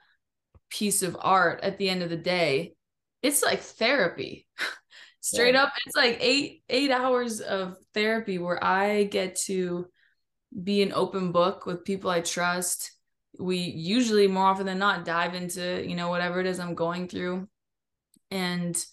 piece 0.69 1.01
of 1.01 1.17
art 1.19 1.59
at 1.63 1.79
the 1.79 1.89
end 1.89 2.03
of 2.03 2.09
the 2.11 2.17
day, 2.17 2.75
it's 3.23 3.41
like 3.41 3.61
therapy. 3.61 4.47
Straight 5.21 5.55
yeah. 5.55 5.63
up, 5.63 5.73
it's 5.85 5.95
like 5.95 6.17
eight 6.19 6.63
eight 6.69 6.91
hours 6.91 7.39
of 7.39 7.77
therapy 7.93 8.37
where 8.37 8.63
I 8.63 9.05
get 9.05 9.37
to 9.45 9.87
be 10.61 10.83
an 10.83 10.93
open 10.93 11.31
book 11.31 11.65
with 11.65 11.85
people 11.85 12.09
I 12.09 12.21
trust 12.21 12.91
we 13.39 13.57
usually 13.57 14.27
more 14.27 14.45
often 14.45 14.65
than 14.65 14.77
not 14.77 15.05
dive 15.05 15.33
into 15.33 15.83
you 15.87 15.95
know 15.95 16.09
whatever 16.09 16.39
it 16.39 16.45
is 16.45 16.59
i'm 16.59 16.75
going 16.75 17.07
through 17.07 17.47
and 18.31 18.85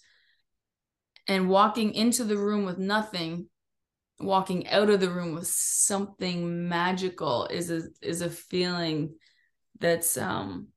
and 1.31 1.47
walking 1.47 1.93
into 1.93 2.25
the 2.25 2.37
room 2.37 2.65
with 2.65 2.77
nothing 2.77 3.47
walking 4.19 4.67
out 4.67 4.89
of 4.89 4.99
the 4.99 5.09
room 5.09 5.33
with 5.33 5.47
something 5.47 6.67
magical 6.67 7.47
is 7.47 7.71
a 7.71 7.83
is 8.01 8.21
a 8.21 8.29
feeling 8.29 9.15
that's 9.79 10.17
um 10.17 10.67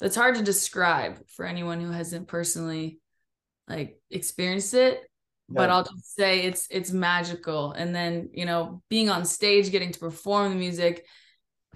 that's 0.00 0.16
hard 0.16 0.34
to 0.34 0.42
describe 0.42 1.18
for 1.28 1.44
anyone 1.44 1.80
who 1.80 1.90
hasn't 1.90 2.26
personally 2.26 2.98
like 3.68 4.00
experienced 4.10 4.72
it 4.72 5.00
yeah. 5.48 5.54
but 5.54 5.70
i'll 5.70 5.84
just 5.84 6.16
say 6.16 6.40
it's 6.40 6.66
it's 6.70 6.90
magical 6.90 7.72
and 7.72 7.94
then 7.94 8.30
you 8.32 8.46
know 8.46 8.82
being 8.88 9.10
on 9.10 9.24
stage 9.24 9.70
getting 9.70 9.92
to 9.92 10.00
perform 10.00 10.50
the 10.50 10.56
music 10.56 11.04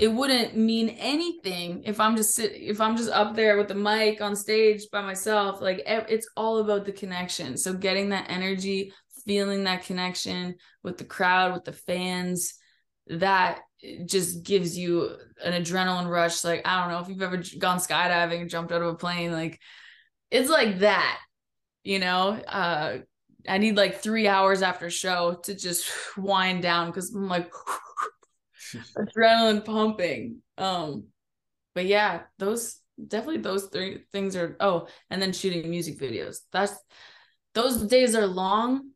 it 0.03 0.13
wouldn't 0.13 0.57
mean 0.57 0.89
anything 0.99 1.85
if 1.85 2.01
i'm 2.01 2.17
just 2.17 2.35
sit, 2.35 2.51
if 2.57 2.81
i'm 2.81 2.97
just 2.97 3.09
up 3.11 3.37
there 3.37 3.57
with 3.57 3.69
the 3.69 3.75
mic 3.75 4.21
on 4.21 4.35
stage 4.35 4.83
by 4.91 5.01
myself 5.01 5.61
like 5.61 5.81
it's 5.87 6.29
all 6.37 6.59
about 6.59 6.85
the 6.85 6.91
connection. 6.91 7.57
So 7.57 7.73
getting 7.73 8.09
that 8.09 8.27
energy 8.29 8.93
feeling 9.25 9.63
that 9.65 9.85
connection 9.85 10.57
with 10.83 10.99
the 10.99 11.05
crowd 11.05 11.53
with 11.53 11.65
the 11.65 11.73
fans 11.73 12.55
that 13.07 13.61
just 14.05 14.43
gives 14.43 14.77
you 14.77 15.11
an 15.45 15.63
adrenaline 15.63 16.11
rush. 16.11 16.43
Like 16.43 16.67
i 16.67 16.81
don't 16.81 16.91
know 16.91 16.99
if 16.99 17.09
you've 17.09 17.23
ever 17.23 17.41
gone 17.61 17.79
skydiving 17.79 18.51
jumped 18.51 18.73
out 18.73 18.83
of 18.83 18.89
a 18.89 18.97
plane 18.97 19.31
like 19.31 19.61
it's 20.33 20.51
like 20.51 20.81
that 20.81 21.21
you 21.85 22.01
know? 22.01 22.31
Uh 22.31 22.99
i 23.49 23.59
need 23.59 23.77
like 23.77 24.01
three 24.01 24.27
hours 24.27 24.63
after 24.63 24.91
show 24.91 25.39
to 25.45 25.55
just 25.55 25.89
wind 26.17 26.61
down 26.61 26.89
because 26.89 27.15
i'm 27.15 27.29
like 27.29 27.53
adrenaline 28.97 29.65
pumping. 29.65 30.43
Um, 30.59 31.05
but 31.75 31.87
yeah, 31.87 32.23
those 32.39 32.79
definitely 33.07 33.43
those 33.43 33.67
three 33.67 34.05
things 34.13 34.37
are. 34.37 34.57
Oh, 34.61 34.89
and 35.11 35.21
then 35.21 35.33
shooting 35.33 35.69
music 35.71 35.99
videos. 35.99 36.39
That's 36.53 36.75
those 37.55 37.83
days 37.87 38.15
are 38.15 38.27
long, 38.27 38.91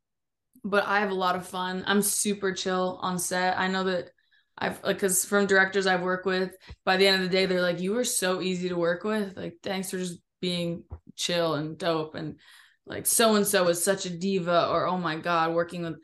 but 0.65 0.87
I 0.87 1.01
have 1.01 1.11
a 1.11 1.15
lot 1.15 1.37
of 1.37 1.47
fun. 1.47 1.85
I'm 1.87 2.03
super 2.03 2.53
chill 2.53 2.99
on 3.03 3.19
set. 3.19 3.59
I 3.59 3.69
know 3.69 3.85
that 3.85 4.11
I've 4.59 4.83
like 4.83 4.97
because 4.97 5.25
from 5.25 5.47
directors 5.47 5.87
I've 5.87 6.03
worked 6.03 6.27
with, 6.27 6.57
by 6.85 6.97
the 6.97 7.07
end 7.07 7.23
of 7.23 7.29
the 7.29 7.35
day, 7.35 7.47
they're 7.47 7.63
like, 7.63 7.81
"You 7.81 7.93
were 7.93 8.05
so 8.05 8.41
easy 8.41 8.69
to 8.69 8.77
work 8.77 9.05
with. 9.05 9.37
Like, 9.37 9.57
thanks 9.63 9.91
for 9.91 9.99
just 9.99 10.19
being 10.41 10.85
chill 11.15 11.55
and 11.55 11.77
dope." 11.79 12.15
And 12.15 12.39
like, 12.87 13.07
so 13.07 13.35
and 13.35 13.47
so 13.47 13.69
is 13.69 13.85
such 13.85 14.07
a 14.07 14.11
diva, 14.11 14.69
or 14.69 14.87
oh 14.87 14.99
my 14.99 15.17
god, 15.17 15.55
working 15.55 15.83
with 15.83 15.97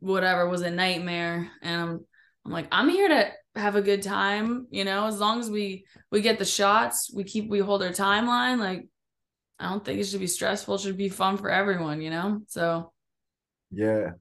whatever 0.00 0.48
was 0.48 0.62
a 0.62 0.70
nightmare. 0.70 1.50
And 1.62 1.80
I'm 1.80 2.06
I'm 2.44 2.52
like, 2.52 2.68
I'm 2.72 2.88
here 2.88 3.08
to 3.08 3.32
have 3.56 3.76
a 3.76 3.82
good 3.82 4.02
time, 4.02 4.66
you 4.70 4.84
know, 4.84 5.06
as 5.06 5.18
long 5.18 5.40
as 5.40 5.50
we 5.50 5.86
we 6.10 6.20
get 6.20 6.38
the 6.38 6.44
shots, 6.44 7.12
we 7.14 7.24
keep 7.24 7.48
we 7.48 7.60
hold 7.60 7.82
our 7.82 7.90
timeline, 7.90 8.58
like 8.58 8.88
I 9.58 9.70
don't 9.70 9.84
think 9.84 10.00
it 10.00 10.04
should 10.06 10.20
be 10.20 10.26
stressful, 10.26 10.76
it 10.76 10.80
should 10.82 10.96
be 10.98 11.08
fun 11.08 11.36
for 11.38 11.50
everyone, 11.50 12.00
you 12.02 12.10
know? 12.10 12.42
So 12.48 12.92
Yeah. 13.70 14.12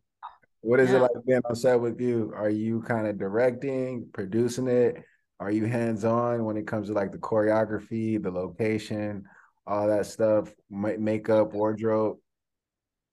What 0.62 0.80
is 0.80 0.92
yeah. 0.92 0.98
it 0.98 1.00
like 1.00 1.12
being 1.28 1.42
on 1.50 1.56
set 1.56 1.80
with 1.82 2.02
you? 2.02 2.34
Are 2.36 2.50
you 2.50 2.82
kind 2.84 3.08
of 3.08 3.18
directing, 3.20 4.10
producing 4.14 4.68
it? 4.68 4.98
Are 5.40 5.52
you 5.52 5.66
hands-on 5.66 6.46
when 6.46 6.58
it 6.58 6.68
comes 6.68 6.88
to 6.90 6.94
like 6.94 7.12
the 7.12 7.18
choreography, 7.20 8.22
the 8.22 8.32
location, 8.32 9.26
all 9.68 9.88
that 9.88 10.06
stuff, 10.08 10.54
makeup, 10.70 11.54
wardrobe? 11.54 12.18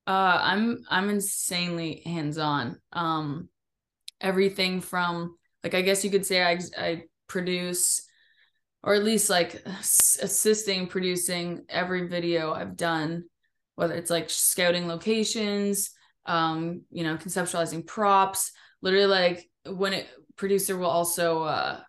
Uh 0.07 0.38
I'm 0.42 0.83
I'm 0.88 1.11
insanely 1.11 2.03
hands-on. 2.05 2.81
Um 2.92 3.49
everything 4.20 4.80
from 4.80 5.37
like 5.64 5.74
I 5.74 5.83
guess 5.83 6.04
you 6.04 6.11
could 6.11 6.26
say 6.26 6.42
I 6.42 6.59
I 6.78 7.02
produce 7.26 8.06
or 8.83 8.94
at 8.94 9.04
least 9.04 9.30
like 9.30 9.62
assisting 9.66 10.87
producing 10.87 11.64
every 11.68 12.06
video 12.09 12.52
I've 12.52 12.76
done 12.76 13.24
whether 13.76 13.94
it's 13.94 14.11
like 14.11 14.28
scouting 14.30 14.88
locations 14.88 15.90
um 16.26 16.83
you 16.90 17.04
know 17.04 17.16
conceptualizing 17.16 17.87
props. 17.87 18.52
Literally 18.83 19.06
like 19.06 19.50
when 19.66 19.92
it 19.92 20.09
producer 20.37 20.76
will 20.76 20.87
also 20.87 21.42
uh 21.44 21.80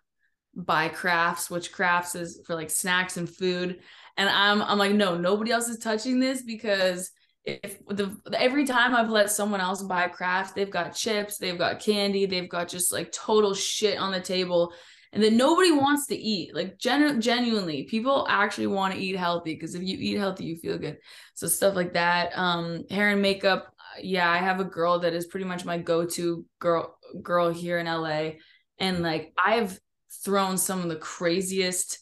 buy 0.54 0.88
crafts 0.88 1.48
which 1.48 1.72
crafts 1.72 2.14
is 2.14 2.42
for 2.46 2.54
like 2.54 2.70
snacks 2.70 3.16
and 3.16 3.28
food. 3.28 3.80
And 4.16 4.28
I'm 4.28 4.62
I'm 4.62 4.78
like 4.78 4.92
no 4.92 5.16
nobody 5.16 5.50
else 5.50 5.68
is 5.68 5.78
touching 5.78 6.20
this 6.20 6.42
because 6.42 7.10
if 7.44 7.84
the 7.86 8.16
every 8.34 8.64
time 8.64 8.94
I've 8.94 9.10
let 9.10 9.30
someone 9.30 9.60
else 9.60 9.82
buy 9.82 10.08
craft, 10.08 10.54
they've 10.54 10.70
got 10.70 10.94
chips, 10.94 11.38
they've 11.38 11.58
got 11.58 11.80
candy, 11.80 12.26
they've 12.26 12.48
got 12.48 12.68
just 12.68 12.92
like 12.92 13.10
total 13.10 13.54
shit 13.54 13.98
on 13.98 14.12
the 14.12 14.20
table. 14.20 14.72
And 15.14 15.22
then 15.22 15.36
nobody 15.36 15.72
wants 15.72 16.06
to 16.06 16.16
eat. 16.16 16.54
Like 16.54 16.78
genu- 16.78 17.20
genuinely, 17.20 17.82
people 17.82 18.26
actually 18.30 18.68
want 18.68 18.94
to 18.94 19.00
eat 19.00 19.16
healthy 19.16 19.54
because 19.54 19.74
if 19.74 19.82
you 19.82 19.98
eat 20.00 20.16
healthy, 20.16 20.44
you 20.44 20.56
feel 20.56 20.78
good. 20.78 20.98
So 21.34 21.48
stuff 21.48 21.76
like 21.76 21.92
that. 21.94 22.36
Um, 22.36 22.84
hair 22.88 23.10
and 23.10 23.20
makeup. 23.20 23.74
Yeah, 24.00 24.30
I 24.30 24.38
have 24.38 24.60
a 24.60 24.64
girl 24.64 25.00
that 25.00 25.12
is 25.12 25.26
pretty 25.26 25.44
much 25.44 25.66
my 25.66 25.76
go-to 25.76 26.46
girl 26.60 26.96
girl 27.22 27.50
here 27.50 27.78
in 27.78 27.86
LA. 27.86 28.30
And 28.78 29.00
like 29.02 29.34
I've 29.44 29.78
thrown 30.24 30.56
some 30.56 30.80
of 30.80 30.88
the 30.88 30.96
craziest 30.96 31.98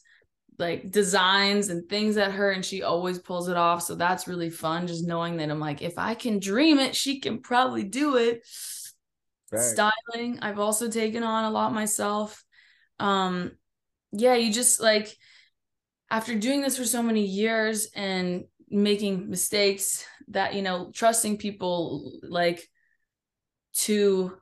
like 0.60 0.90
designs 0.90 1.68
and 1.68 1.88
things 1.88 2.16
at 2.16 2.32
her 2.32 2.50
and 2.52 2.64
she 2.64 2.82
always 2.82 3.18
pulls 3.18 3.48
it 3.48 3.56
off. 3.56 3.82
So 3.82 3.94
that's 3.94 4.28
really 4.28 4.50
fun 4.50 4.86
just 4.86 5.06
knowing 5.06 5.38
that 5.38 5.50
i'm 5.50 5.58
like 5.58 5.82
if 5.82 5.98
i 5.98 6.14
can 6.14 6.38
dream 6.38 6.78
it 6.78 6.94
she 6.94 7.18
can 7.20 7.40
probably 7.40 7.82
do 7.82 8.16
it. 8.16 8.46
Right. 9.52 9.60
styling 9.60 10.38
i've 10.42 10.60
also 10.60 10.88
taken 10.88 11.24
on 11.24 11.44
a 11.44 11.50
lot 11.50 11.72
myself. 11.72 12.44
Um 13.00 13.52
yeah 14.12 14.34
you 14.34 14.52
just 14.52 14.80
like 14.80 15.16
after 16.10 16.36
doing 16.38 16.60
this 16.60 16.76
for 16.76 16.84
so 16.84 17.02
many 17.02 17.24
years 17.24 17.88
and 17.94 18.44
making 18.68 19.28
mistakes 19.28 20.04
that 20.28 20.54
you 20.54 20.62
know 20.62 20.90
trusting 20.94 21.38
people 21.38 22.12
like 22.22 22.68
to 23.72 24.32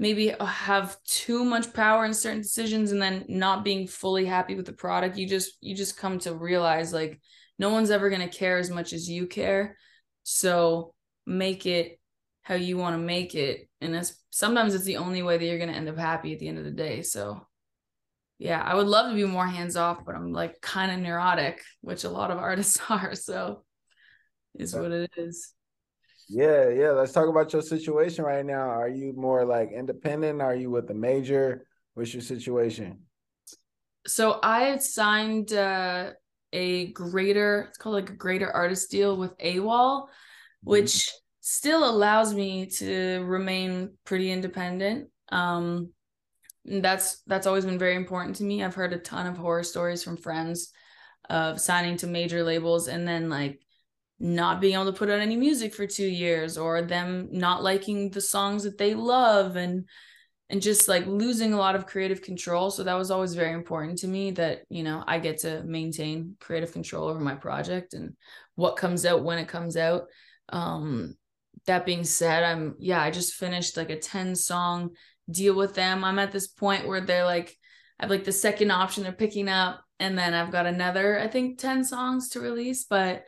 maybe 0.00 0.34
have 0.40 0.96
too 1.04 1.44
much 1.44 1.72
power 1.72 2.04
in 2.04 2.14
certain 2.14 2.40
decisions 2.40 2.90
and 2.90 3.00
then 3.00 3.24
not 3.28 3.62
being 3.62 3.86
fully 3.86 4.24
happy 4.24 4.54
with 4.54 4.64
the 4.64 4.72
product 4.72 5.18
you 5.18 5.28
just 5.28 5.52
you 5.60 5.76
just 5.76 5.96
come 5.96 6.18
to 6.18 6.34
realize 6.34 6.92
like 6.92 7.20
no 7.58 7.68
one's 7.68 7.90
ever 7.90 8.08
going 8.08 8.26
to 8.26 8.38
care 8.38 8.56
as 8.56 8.70
much 8.70 8.94
as 8.94 9.06
you 9.06 9.26
care. 9.26 9.76
So 10.22 10.94
make 11.26 11.66
it 11.66 12.00
how 12.40 12.54
you 12.54 12.78
want 12.78 12.94
to 12.94 12.98
make 12.98 13.34
it 13.34 13.68
and 13.82 13.94
it's 13.94 14.14
sometimes 14.30 14.74
it's 14.74 14.84
the 14.84 14.96
only 14.96 15.22
way 15.22 15.36
that 15.36 15.44
you're 15.44 15.58
going 15.58 15.70
to 15.70 15.76
end 15.76 15.88
up 15.88 15.98
happy 15.98 16.32
at 16.32 16.38
the 16.38 16.48
end 16.48 16.58
of 16.58 16.64
the 16.64 16.70
day. 16.70 17.02
So 17.02 17.46
yeah 18.40 18.62
i 18.64 18.74
would 18.74 18.86
love 18.86 19.10
to 19.10 19.14
be 19.14 19.24
more 19.24 19.46
hands 19.46 19.76
off 19.76 20.02
but 20.06 20.14
i'm 20.14 20.32
like 20.32 20.60
kind 20.62 20.90
of 20.90 20.98
neurotic 20.98 21.60
which 21.82 22.04
a 22.04 22.08
lot 22.08 22.30
of 22.30 22.38
artists 22.48 22.80
are 22.88 23.14
so 23.14 23.62
is 24.58 24.74
what 24.74 24.90
it 24.90 25.10
is 25.16 25.52
yeah, 26.28 26.68
yeah. 26.68 26.90
Let's 26.90 27.12
talk 27.12 27.28
about 27.28 27.52
your 27.52 27.62
situation 27.62 28.24
right 28.24 28.44
now. 28.44 28.68
Are 28.68 28.88
you 28.88 29.12
more 29.16 29.44
like 29.44 29.70
independent? 29.72 30.40
Are 30.40 30.54
you 30.54 30.70
with 30.70 30.88
the 30.88 30.94
major? 30.94 31.66
What's 31.94 32.14
your 32.14 32.22
situation? 32.22 33.00
So 34.06 34.38
I 34.42 34.76
signed 34.78 35.52
uh, 35.52 36.12
a 36.52 36.92
greater, 36.92 37.66
it's 37.68 37.78
called 37.78 37.94
like 37.96 38.10
a 38.10 38.14
greater 38.14 38.50
artist 38.50 38.90
deal 38.90 39.16
with 39.16 39.36
AWAL, 39.38 40.02
mm-hmm. 40.02 40.70
which 40.70 41.10
still 41.40 41.88
allows 41.88 42.34
me 42.34 42.66
to 42.66 43.24
remain 43.26 43.94
pretty 44.04 44.30
independent. 44.30 45.08
Um, 45.30 45.90
that's 46.64 47.22
that's 47.26 47.46
always 47.46 47.64
been 47.64 47.78
very 47.78 47.96
important 47.96 48.36
to 48.36 48.44
me. 48.44 48.62
I've 48.62 48.74
heard 48.74 48.92
a 48.92 48.98
ton 48.98 49.26
of 49.26 49.36
horror 49.36 49.62
stories 49.62 50.02
from 50.02 50.16
friends 50.16 50.72
of 51.28 51.60
signing 51.60 51.96
to 51.98 52.06
major 52.06 52.42
labels 52.42 52.88
and 52.88 53.06
then 53.06 53.30
like 53.30 53.60
not 54.20 54.60
being 54.60 54.74
able 54.74 54.84
to 54.84 54.92
put 54.92 55.08
out 55.08 55.18
any 55.18 55.36
music 55.36 55.74
for 55.74 55.86
two 55.86 56.06
years 56.06 56.58
or 56.58 56.82
them 56.82 57.28
not 57.32 57.62
liking 57.62 58.10
the 58.10 58.20
songs 58.20 58.64
that 58.64 58.76
they 58.76 58.94
love 58.94 59.56
and 59.56 59.88
and 60.50 60.60
just 60.60 60.88
like 60.88 61.06
losing 61.06 61.52
a 61.52 61.56
lot 61.56 61.76
of 61.76 61.86
creative 61.86 62.22
control. 62.22 62.72
So 62.72 62.82
that 62.82 62.98
was 62.98 63.12
always 63.12 63.34
very 63.34 63.52
important 63.52 63.98
to 63.98 64.08
me 64.08 64.32
that 64.32 64.62
you 64.68 64.82
know 64.82 65.02
i 65.06 65.18
get 65.18 65.38
to 65.38 65.62
maintain 65.64 66.36
creative 66.38 66.72
control 66.72 67.08
over 67.08 67.20
my 67.20 67.34
project 67.34 67.94
and 67.94 68.14
what 68.56 68.76
comes 68.76 69.06
out 69.06 69.24
when 69.24 69.38
it 69.38 69.48
comes 69.48 69.76
out. 69.76 70.04
Um 70.50 71.16
that 71.66 71.84
being 71.84 72.04
said 72.04 72.42
i'm 72.42 72.74
yeah 72.78 73.02
i 73.02 73.10
just 73.10 73.34
finished 73.34 73.76
like 73.76 73.90
a 73.90 73.98
10 73.98 74.36
song 74.36 74.90
deal 75.30 75.54
with 75.54 75.74
them. 75.74 76.04
I'm 76.04 76.18
at 76.18 76.32
this 76.32 76.48
point 76.48 76.86
where 76.86 77.00
they're 77.00 77.24
like 77.24 77.56
i 77.98 78.04
have 78.04 78.10
like 78.10 78.24
the 78.24 78.32
second 78.32 78.70
option 78.70 79.02
they're 79.02 79.12
picking 79.12 79.48
up 79.48 79.82
and 79.98 80.18
then 80.18 80.34
i've 80.34 80.50
got 80.50 80.66
another 80.66 81.18
i 81.18 81.28
think 81.28 81.58
10 81.58 81.84
songs 81.84 82.30
to 82.30 82.40
release 82.40 82.84
but 82.84 83.24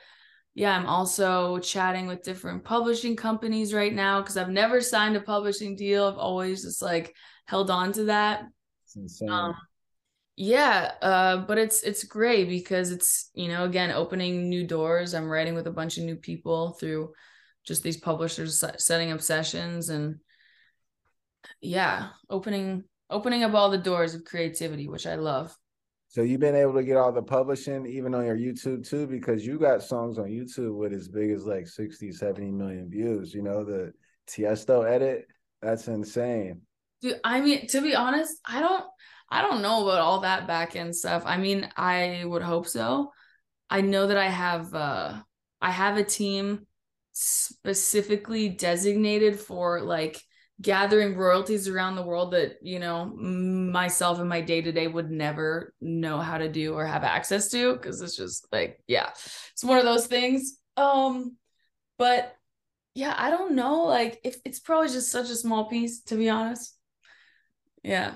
yeah, 0.54 0.76
I'm 0.76 0.86
also 0.86 1.58
chatting 1.58 2.06
with 2.06 2.22
different 2.22 2.64
publishing 2.64 3.16
companies 3.16 3.72
right 3.72 3.92
now 3.92 4.20
because 4.20 4.36
I've 4.36 4.50
never 4.50 4.80
signed 4.80 5.16
a 5.16 5.20
publishing 5.20 5.76
deal. 5.76 6.06
I've 6.06 6.18
always 6.18 6.62
just 6.62 6.82
like 6.82 7.14
held 7.46 7.70
on 7.70 7.92
to 7.92 8.04
that. 8.04 8.44
Um, 9.28 9.54
yeah, 10.36 10.92
uh, 11.00 11.36
but 11.38 11.56
it's 11.58 11.82
it's 11.82 12.04
great 12.04 12.48
because 12.48 12.90
it's 12.90 13.30
you 13.34 13.48
know 13.48 13.64
again 13.64 13.90
opening 13.90 14.48
new 14.48 14.66
doors. 14.66 15.14
I'm 15.14 15.28
writing 15.28 15.54
with 15.54 15.66
a 15.66 15.72
bunch 15.72 15.96
of 15.96 16.04
new 16.04 16.16
people 16.16 16.72
through 16.72 17.12
just 17.66 17.82
these 17.82 17.96
publishers 17.96 18.62
setting 18.78 19.12
up 19.12 19.22
sessions 19.22 19.88
and 19.88 20.16
yeah, 21.60 22.10
opening 22.28 22.84
opening 23.08 23.42
up 23.42 23.54
all 23.54 23.70
the 23.70 23.78
doors 23.78 24.14
of 24.14 24.24
creativity, 24.24 24.88
which 24.88 25.06
I 25.06 25.14
love. 25.14 25.56
So 26.12 26.20
you've 26.20 26.40
been 26.40 26.55
able 26.55 26.75
to 26.75 26.83
get 26.83 26.98
all 26.98 27.11
the 27.11 27.22
publishing 27.22 27.87
even 27.87 28.14
on 28.14 28.27
your 28.27 28.37
YouTube 28.37 28.87
too, 28.87 29.07
because 29.07 29.46
you 29.46 29.59
got 29.59 29.83
songs 29.83 30.18
on 30.18 30.27
YouTube 30.27 30.75
with 30.75 30.92
as 30.92 31.09
big 31.09 31.31
as 31.31 31.46
like 31.46 31.66
60, 31.66 32.12
70 32.12 32.51
million 32.51 32.90
views. 32.90 33.33
You 33.33 33.40
know, 33.40 33.64
the 33.64 33.94
Tiesto 34.29 34.87
edit, 34.87 35.27
that's 35.62 35.88
insane. 35.88 36.61
Dude, 37.01 37.18
I 37.25 37.40
mean, 37.40 37.66
to 37.68 37.81
be 37.81 37.94
honest, 37.94 38.37
I 38.44 38.61
don't 38.61 38.85
I 39.31 39.40
don't 39.40 39.62
know 39.62 39.85
about 39.85 40.01
all 40.01 40.20
that 40.20 40.46
back 40.46 40.77
end 40.77 40.94
stuff. 40.94 41.22
I 41.25 41.38
mean, 41.38 41.66
I 41.79 42.25
would 42.27 42.42
hope 42.42 42.68
so. 42.68 43.11
I 43.70 43.81
know 43.81 44.07
that 44.07 44.18
I 44.18 44.29
have 44.29 44.75
uh 44.75 45.18
I 45.62 45.70
have 45.70 45.96
a 45.96 46.05
team 46.05 46.66
specifically 47.12 48.51
designated 48.51 49.40
for 49.40 49.81
like 49.81 50.22
gathering 50.62 51.16
royalties 51.16 51.66
around 51.68 51.96
the 51.96 52.03
world 52.03 52.31
that 52.31 52.57
you 52.62 52.79
know 52.79 53.07
myself 53.07 54.20
and 54.20 54.29
my 54.29 54.40
day 54.40 54.62
to 54.62 54.70
day 54.70 54.87
would 54.87 55.11
never 55.11 55.75
know 55.81 56.18
how 56.18 56.38
to 56.38 56.48
do 56.48 56.75
or 56.75 56.87
have 56.87 57.03
access 57.03 57.48
to 57.51 57.75
because 57.75 58.01
it's 58.01 58.16
just 58.16 58.46
like 58.53 58.81
yeah 58.87 59.11
it's 59.53 59.64
one 59.64 59.79
of 59.79 59.85
those 59.85 60.07
things. 60.07 60.59
Um 60.77 61.37
but 61.98 62.35
yeah 62.94 63.14
i 63.16 63.31
don't 63.31 63.55
know 63.55 63.85
like 63.85 64.20
if 64.22 64.37
it's 64.44 64.61
probably 64.61 64.88
just 64.88 65.11
such 65.11 65.31
a 65.31 65.37
small 65.37 65.66
piece 65.66 66.03
to 66.03 66.16
be 66.16 66.31
honest. 66.31 66.77
Yeah. 67.83 68.14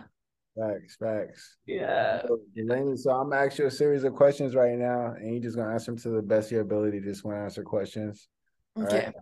Facts 0.59 0.97
facts. 0.97 1.57
Yeah. 1.67 2.23
So, 2.23 2.39
Delaney, 2.55 2.97
so 2.97 3.11
i'm 3.11 3.33
asking 3.33 3.65
you 3.65 3.69
a 3.69 3.71
series 3.71 4.05
of 4.05 4.15
questions 4.15 4.55
right 4.55 4.79
now 4.79 5.15
and 5.19 5.33
you're 5.33 5.43
just 5.43 5.57
gonna 5.57 5.73
answer 5.73 5.91
them 5.91 6.01
to 6.01 6.11
the 6.11 6.23
best 6.23 6.49
of 6.49 6.53
your 6.53 6.63
ability 6.63 7.01
just 7.01 7.25
want 7.25 7.39
to 7.39 7.43
answer 7.43 7.63
questions. 7.65 8.29
Okay 8.79 9.07
right? 9.07 9.15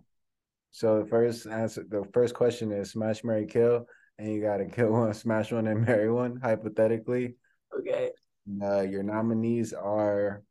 So 0.75 0.99
the 0.99 1.07
first 1.07 1.47
answer, 1.47 1.85
the 1.89 2.03
first 2.13 2.35
question 2.35 2.73
is 2.73 2.91
smash, 2.91 3.23
marry, 3.23 3.47
kill, 3.47 3.87
and 4.19 4.29
you 4.29 4.43
got 4.43 4.57
to 4.57 4.65
kill 4.65 4.91
one, 4.91 5.15
smash 5.15 5.53
one, 5.53 5.69
and 5.69 5.87
marry 5.87 6.11
one. 6.11 6.41
Hypothetically, 6.43 7.37
okay. 7.79 8.11
Uh, 8.61 8.81
your 8.81 9.05
nominees 9.05 9.73
are 9.73 10.43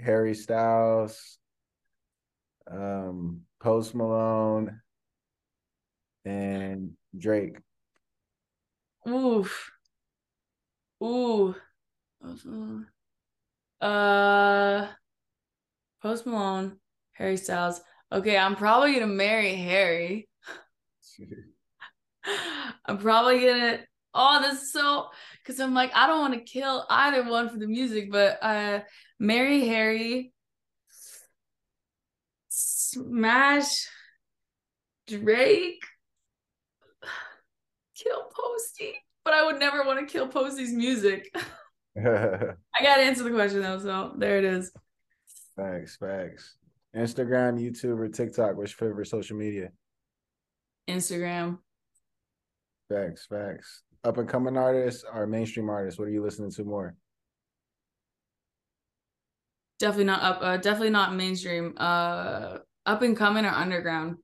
Harry 0.00 0.34
Styles, 0.34 1.38
um, 2.68 3.42
Post 3.60 3.94
Malone, 3.94 4.80
and 6.24 6.94
Drake. 7.16 7.58
Oof. 9.08 9.70
Ooh. 11.00 11.54
Uh, 13.80 14.88
Post 16.02 16.26
Malone, 16.26 16.80
Harry 17.12 17.36
Styles. 17.36 17.80
Okay, 18.10 18.38
I'm 18.38 18.56
probably 18.56 18.94
gonna 18.94 19.06
marry 19.06 19.54
Harry. 19.54 20.28
I'm 22.86 22.98
probably 22.98 23.40
gonna. 23.40 23.80
Oh, 24.14 24.40
this 24.42 24.62
is 24.62 24.72
so 24.72 25.08
because 25.42 25.60
I'm 25.60 25.74
like 25.74 25.90
I 25.94 26.06
don't 26.06 26.20
want 26.20 26.34
to 26.34 26.40
kill 26.40 26.86
either 26.88 27.28
one 27.28 27.50
for 27.50 27.58
the 27.58 27.66
music, 27.66 28.10
but 28.10 28.38
uh, 28.42 28.80
marry 29.18 29.66
Harry, 29.66 30.32
smash 32.48 33.88
Drake, 35.06 35.84
kill 37.94 38.30
Posty. 38.34 38.94
But 39.24 39.34
I 39.34 39.44
would 39.44 39.60
never 39.60 39.82
want 39.84 40.00
to 40.00 40.10
kill 40.10 40.28
Posty's 40.28 40.72
music. 40.72 41.34
I 41.98 42.82
gotta 42.82 43.02
answer 43.02 43.24
the 43.24 43.30
question 43.30 43.62
though, 43.62 43.78
so 43.78 44.14
there 44.16 44.38
it 44.38 44.44
is. 44.44 44.72
Thanks, 45.56 45.96
thanks. 45.96 46.56
Instagram, 46.96 47.60
YouTube, 47.60 47.98
or 47.98 48.08
TikTok? 48.08 48.56
What's 48.56 48.72
your 48.72 48.88
favorite 48.88 49.06
social 49.06 49.36
media? 49.36 49.70
Instagram. 50.88 51.58
Facts, 52.88 53.26
facts. 53.26 53.82
Up 54.04 54.16
and 54.16 54.28
coming 54.28 54.56
artists 54.56 55.04
or 55.12 55.26
mainstream 55.26 55.68
artists? 55.68 55.98
What 55.98 56.08
are 56.08 56.12
you 56.12 56.22
listening 56.22 56.50
to 56.52 56.64
more? 56.64 56.94
Definitely 59.78 60.04
not 60.04 60.22
up. 60.22 60.38
Uh, 60.40 60.56
definitely 60.56 60.90
not 60.90 61.14
mainstream. 61.14 61.74
Uh, 61.76 62.58
up 62.86 63.02
and 63.02 63.16
coming 63.16 63.44
or 63.44 63.50
underground. 63.50 64.16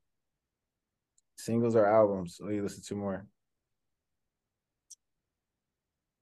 Singles 1.37 1.77
or 1.77 1.87
albums? 1.87 2.39
What 2.41 2.51
do 2.51 2.55
you 2.55 2.63
listen 2.63 2.83
to 2.89 2.95
more? 2.95 3.27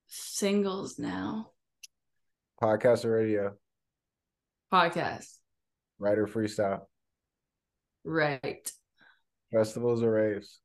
Singles 0.08 0.98
now. 0.98 1.50
Podcast 2.60 3.04
or 3.04 3.12
radio? 3.12 3.54
Podcast. 4.72 5.41
Writer 6.02 6.26
freestyle. 6.26 6.80
Right. 8.02 8.68
Festivals 9.52 10.02
or 10.02 10.10
raves? 10.10 10.58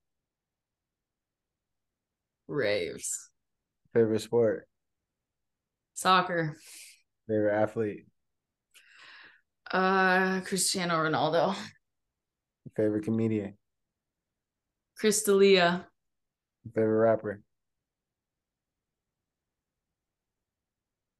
Raves. 2.47 3.29
Favorite 3.93 4.21
sport? 4.21 4.67
Soccer. 5.93 6.57
Favorite 7.27 7.53
athlete? 7.53 8.07
Uh 9.71 10.41
Cristiano 10.41 10.95
Ronaldo. 10.95 11.55
Favorite 12.75 13.03
comedian? 13.03 13.57
Chris 14.97 15.21
D'Elia. 15.21 15.85
Favorite 16.73 16.97
rapper? 16.97 17.41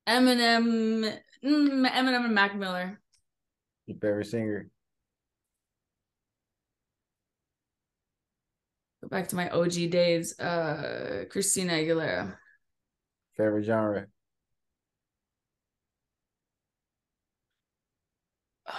Eminem. 0.08 1.22
Mm, 1.46 1.86
Eminem 1.88 2.26
and 2.26 2.34
Mac 2.34 2.56
Miller. 2.56 3.00
Your 3.88 3.98
favorite 3.98 4.28
singer? 4.28 4.70
Go 9.02 9.08
back 9.08 9.28
to 9.30 9.36
my 9.38 9.50
OG 9.50 9.90
days. 9.90 10.38
Uh, 10.40 11.24
Christina 11.30 11.74
Aguilera. 11.74 12.36
Favorite 13.38 13.64
genre? 13.64 14.08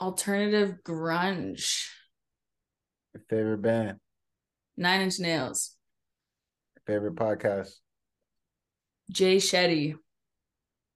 Alternative 0.00 0.76
grunge. 0.84 1.86
Your 3.14 3.22
favorite 3.30 3.62
band? 3.62 3.98
Nine 4.76 5.00
Inch 5.00 5.18
Nails. 5.18 5.74
Favorite 6.86 7.16
podcast? 7.16 7.70
Jay 9.10 9.36
Shetty. 9.38 9.94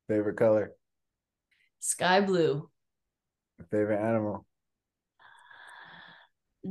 Favorite 0.08 0.36
color? 0.36 0.72
Sky 1.84 2.20
blue. 2.20 2.70
Favorite 3.72 4.00
animal? 4.00 4.46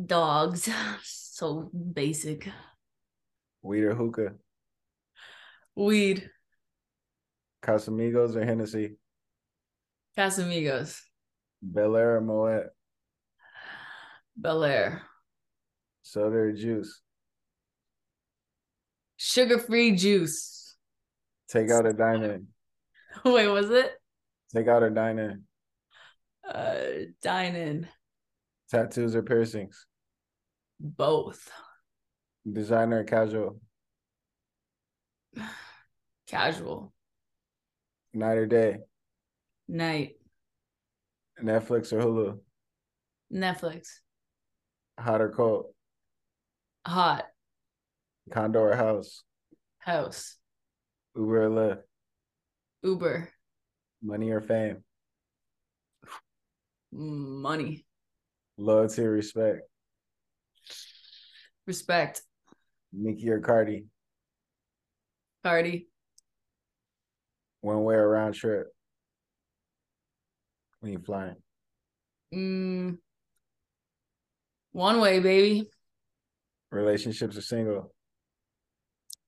Dogs. 0.06 0.70
So 1.04 1.72
basic. 1.74 2.48
Weed 3.64 3.84
or 3.84 3.96
hookah? 3.96 4.34
Weed. 5.76 6.30
Casamigos 7.64 8.36
or 8.36 8.46
Hennessy? 8.46 8.98
Casamigos. 10.16 11.00
Belaire 11.66 12.18
or 12.18 12.22
Moet? 12.22 12.68
Belaire. 14.40 15.02
Soda 16.04 16.36
or 16.36 16.52
juice? 16.52 17.02
Sugar 19.18 19.58
free 19.58 19.96
juice. 19.96 20.76
Take 21.50 21.72
out 21.72 21.88
a 21.88 22.24
in? 22.24 22.48
Wait, 23.26 23.48
was 23.48 23.72
it? 23.72 24.01
Take 24.54 24.68
out 24.68 24.84
or 24.84 24.90
dine 24.90 25.20
in? 25.20 25.44
Uh, 26.48 26.76
dine 27.22 27.56
in. 27.56 27.88
Tattoos 28.70 29.16
or 29.16 29.24
piercings? 29.24 29.86
Both. 30.80 31.50
Designer 32.52 33.00
or 33.00 33.04
casual? 33.04 33.62
Casual. 36.28 36.94
Night 38.14 38.38
or 38.38 38.46
day? 38.46 38.78
Night. 39.68 40.16
Netflix 41.42 41.94
or 41.94 42.02
Hulu? 42.02 42.40
Netflix. 43.34 43.88
Hot 45.00 45.22
or 45.22 45.30
cold? 45.30 45.68
Hot. 46.86 47.26
Condo 48.32 48.60
or 48.60 48.76
house? 48.76 49.24
House. 49.80 50.38
Uber 51.16 51.46
or 51.46 51.50
Lyft? 51.50 51.82
Uber. 52.84 53.30
Money 54.02 54.32
or 54.32 54.42
fame? 54.42 54.84
Money. 56.92 57.86
Loyalty 58.58 59.04
or 59.04 59.12
respect? 59.12 59.62
Respect. 61.68 62.22
Nicki 62.92 63.30
or 63.30 63.40
Cardi? 63.40 63.86
Cardi. 65.44 65.88
One 67.62 67.84
way 67.84 67.96
or 67.96 68.10
round 68.10 68.36
trip? 68.36 68.68
When 70.80 70.92
you 70.92 71.00
flying? 71.00 71.36
Mm, 72.34 72.98
one 74.72 75.00
way, 75.00 75.20
baby. 75.20 75.70
Relationships 76.72 77.38
or 77.38 77.42
single? 77.42 77.94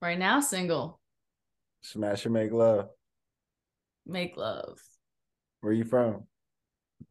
Right 0.01 0.17
now, 0.17 0.39
single. 0.39 0.99
Smash 1.81 2.25
or 2.25 2.29
make 2.29 2.51
love? 2.51 2.87
Make 4.05 4.37
love. 4.37 4.77
Where 5.61 5.73
you 5.73 5.85
from? 5.85 6.23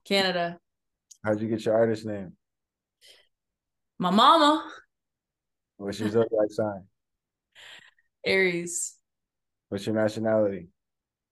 Canada. 0.05 0.59
How'd 1.25 1.41
you 1.41 1.49
get 1.49 1.65
your 1.65 1.75
artist 1.75 2.05
name? 2.05 2.33
My 3.99 4.11
mama. 4.11 4.69
What's 5.77 6.01
your 6.01 6.11
zodiac 6.11 6.51
sign? 6.51 6.85
Aries. 8.27 8.97
What's 9.69 9.87
your 9.87 9.95
nationality? 9.95 10.69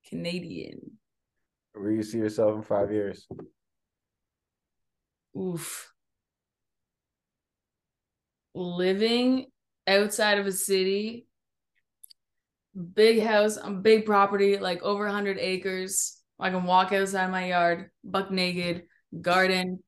Canadian. 0.08 0.78
Where 1.74 1.92
you 1.92 2.02
see 2.02 2.18
yourself 2.18 2.56
in 2.56 2.62
five 2.62 2.90
years? 2.90 3.26
Oof. 5.36 5.92
Living 8.54 9.46
outside 9.86 10.38
of 10.38 10.46
a 10.46 10.52
city, 10.52 11.26
big 12.80 13.22
house, 13.22 13.56
a 13.62 13.70
big 13.70 14.06
property, 14.06 14.58
like 14.58 14.82
over 14.82 15.04
100 15.04 15.38
acres. 15.38 16.20
I 16.38 16.50
can 16.50 16.64
walk 16.64 16.92
outside 16.92 17.30
my 17.30 17.48
yard, 17.48 17.90
buck 18.02 18.30
naked, 18.30 18.84
garden, 19.20 19.82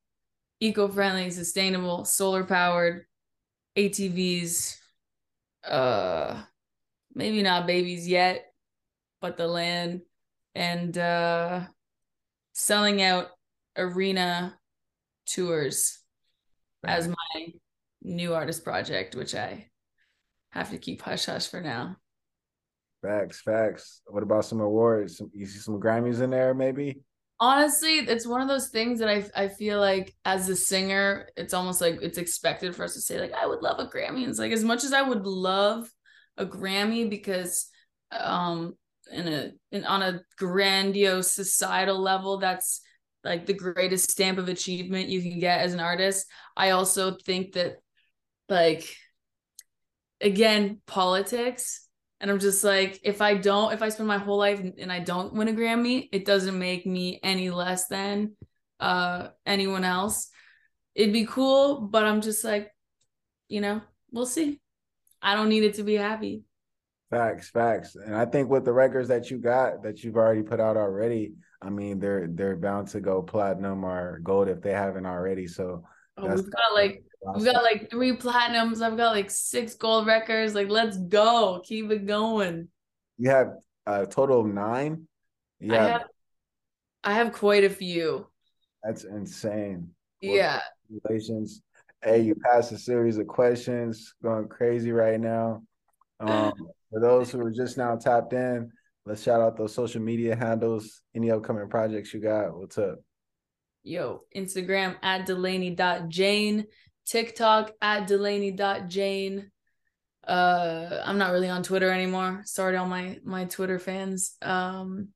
eco 0.60 0.88
friendly, 0.88 1.30
sustainable, 1.30 2.04
solar 2.04 2.44
powered, 2.44 3.06
ATVs, 3.76 4.76
uh, 5.64 6.42
maybe 7.14 7.42
not 7.42 7.66
babies 7.66 8.06
yet, 8.06 8.44
but 9.20 9.36
the 9.36 9.46
land 9.46 10.02
and 10.54 10.96
uh, 10.98 11.60
selling 12.52 13.02
out 13.02 13.28
arena 13.76 14.58
tours 15.26 15.98
as 16.84 17.08
my 17.08 17.46
new 18.02 18.34
artist 18.34 18.64
project, 18.64 19.14
which 19.14 19.34
I 19.34 19.70
have 20.50 20.70
to 20.70 20.78
keep 20.78 21.00
hush 21.00 21.26
hush 21.26 21.48
for 21.48 21.60
now. 21.60 21.96
Facts, 23.02 23.40
facts. 23.40 24.00
What 24.06 24.22
about 24.22 24.44
some 24.44 24.60
awards? 24.60 25.18
Some, 25.18 25.30
you 25.34 25.44
see 25.44 25.58
some 25.58 25.80
Grammys 25.80 26.20
in 26.20 26.30
there, 26.30 26.54
maybe? 26.54 27.00
Honestly, 27.40 27.98
it's 27.98 28.26
one 28.26 28.40
of 28.40 28.46
those 28.46 28.68
things 28.68 29.00
that 29.00 29.08
I 29.08 29.24
I 29.34 29.48
feel 29.48 29.80
like 29.80 30.14
as 30.24 30.48
a 30.48 30.54
singer, 30.54 31.28
it's 31.36 31.52
almost 31.52 31.80
like 31.80 31.98
it's 32.00 32.18
expected 32.18 32.76
for 32.76 32.84
us 32.84 32.94
to 32.94 33.00
say 33.00 33.20
like 33.20 33.32
I 33.32 33.46
would 33.46 33.62
love 33.62 33.80
a 33.80 33.86
Grammy. 33.86 34.28
It's 34.28 34.38
like 34.38 34.52
as 34.52 34.62
much 34.62 34.84
as 34.84 34.92
I 34.92 35.02
would 35.02 35.26
love 35.26 35.90
a 36.36 36.46
Grammy 36.46 37.10
because 37.10 37.66
um 38.12 38.76
in 39.10 39.26
a 39.26 39.50
in, 39.72 39.84
on 39.84 40.02
a 40.02 40.20
grandiose 40.38 41.32
societal 41.32 42.00
level 42.00 42.38
that's 42.38 42.80
like 43.24 43.46
the 43.46 43.54
greatest 43.54 44.10
stamp 44.10 44.38
of 44.38 44.48
achievement 44.48 45.08
you 45.08 45.20
can 45.20 45.40
get 45.40 45.60
as 45.60 45.74
an 45.74 45.80
artist. 45.80 46.26
I 46.56 46.70
also 46.70 47.16
think 47.24 47.54
that 47.54 47.78
like 48.48 48.94
again, 50.20 50.80
politics 50.86 51.88
and 52.22 52.30
I'm 52.30 52.38
just 52.38 52.62
like, 52.62 53.00
if 53.02 53.20
I 53.20 53.34
don't, 53.34 53.72
if 53.72 53.82
I 53.82 53.88
spend 53.88 54.06
my 54.06 54.16
whole 54.16 54.38
life 54.38 54.60
and 54.78 54.92
I 54.92 55.00
don't 55.00 55.34
win 55.34 55.48
a 55.48 55.52
Grammy, 55.52 56.08
it 56.12 56.24
doesn't 56.24 56.56
make 56.56 56.86
me 56.86 57.18
any 57.22 57.50
less 57.50 57.88
than 57.88 58.36
uh 58.78 59.28
anyone 59.44 59.84
else. 59.84 60.28
It'd 60.94 61.12
be 61.12 61.26
cool, 61.26 61.80
but 61.80 62.04
I'm 62.04 62.20
just 62.20 62.44
like, 62.44 62.70
you 63.48 63.60
know, 63.60 63.80
we'll 64.12 64.26
see. 64.26 64.60
I 65.20 65.34
don't 65.34 65.48
need 65.48 65.64
it 65.64 65.74
to 65.74 65.82
be 65.82 65.94
happy. 65.94 66.44
Facts, 67.10 67.50
facts. 67.50 67.96
And 67.96 68.14
I 68.14 68.24
think 68.24 68.48
with 68.48 68.64
the 68.64 68.72
records 68.72 69.08
that 69.08 69.30
you 69.30 69.38
got 69.38 69.82
that 69.82 70.02
you've 70.04 70.16
already 70.16 70.42
put 70.42 70.60
out 70.60 70.76
already, 70.76 71.34
I 71.60 71.70
mean 71.70 71.98
they're 71.98 72.28
they're 72.28 72.56
bound 72.56 72.88
to 72.88 73.00
go 73.00 73.20
platinum 73.20 73.84
or 73.84 74.20
gold 74.20 74.48
if 74.48 74.62
they 74.62 74.72
haven't 74.72 75.06
already. 75.06 75.48
So 75.48 75.84
oh, 76.16 76.34
we've 76.34 76.50
got 76.50 76.74
like 76.74 77.04
We've 77.24 77.44
got 77.44 77.62
like 77.62 77.90
three 77.90 78.16
platinums. 78.16 78.82
I've 78.82 78.96
got 78.96 79.14
like 79.14 79.30
six 79.30 79.74
gold 79.74 80.06
records. 80.06 80.54
Like, 80.54 80.68
let's 80.68 80.96
go. 80.96 81.62
Keep 81.64 81.90
it 81.92 82.06
going. 82.06 82.68
You 83.18 83.30
have 83.30 83.52
a 83.86 84.06
total 84.06 84.40
of 84.40 84.46
nine? 84.46 85.06
Yeah. 85.60 85.84
I 85.84 85.88
have, 85.88 86.04
I 87.04 87.12
have 87.14 87.32
quite 87.32 87.64
a 87.64 87.70
few. 87.70 88.26
That's 88.82 89.04
insane. 89.04 89.90
Yeah. 90.20 90.60
Congratulations. 90.88 91.62
Hey, 92.02 92.22
you 92.22 92.34
passed 92.34 92.72
a 92.72 92.78
series 92.78 93.18
of 93.18 93.28
questions 93.28 94.14
going 94.22 94.48
crazy 94.48 94.90
right 94.90 95.20
now. 95.20 95.62
Um, 96.18 96.52
for 96.90 97.00
those 97.00 97.30
who 97.30 97.40
are 97.40 97.52
just 97.52 97.78
now 97.78 97.94
tapped 97.94 98.32
in, 98.32 98.72
let's 99.06 99.22
shout 99.22 99.40
out 99.40 99.56
those 99.56 99.72
social 99.72 100.02
media 100.02 100.34
handles, 100.34 101.02
any 101.14 101.30
upcoming 101.30 101.68
projects 101.68 102.12
you 102.12 102.18
got. 102.18 102.56
What's 102.56 102.78
up? 102.78 102.98
Yo, 103.82 104.20
Instagram 104.36 104.96
at 105.02 105.26
Delaney.Jane. 105.26 106.66
TikTok 107.06 107.72
at 107.80 108.06
Delaney.Jane. 108.06 109.50
Uh 110.26 111.02
I'm 111.04 111.18
not 111.18 111.32
really 111.32 111.48
on 111.48 111.64
Twitter 111.64 111.90
anymore. 111.90 112.42
Sorry 112.44 112.74
to 112.74 112.78
all 112.78 112.86
my 112.86 113.18
my 113.24 113.44
Twitter 113.46 113.78
fans. 113.80 114.36
Um 114.40 115.08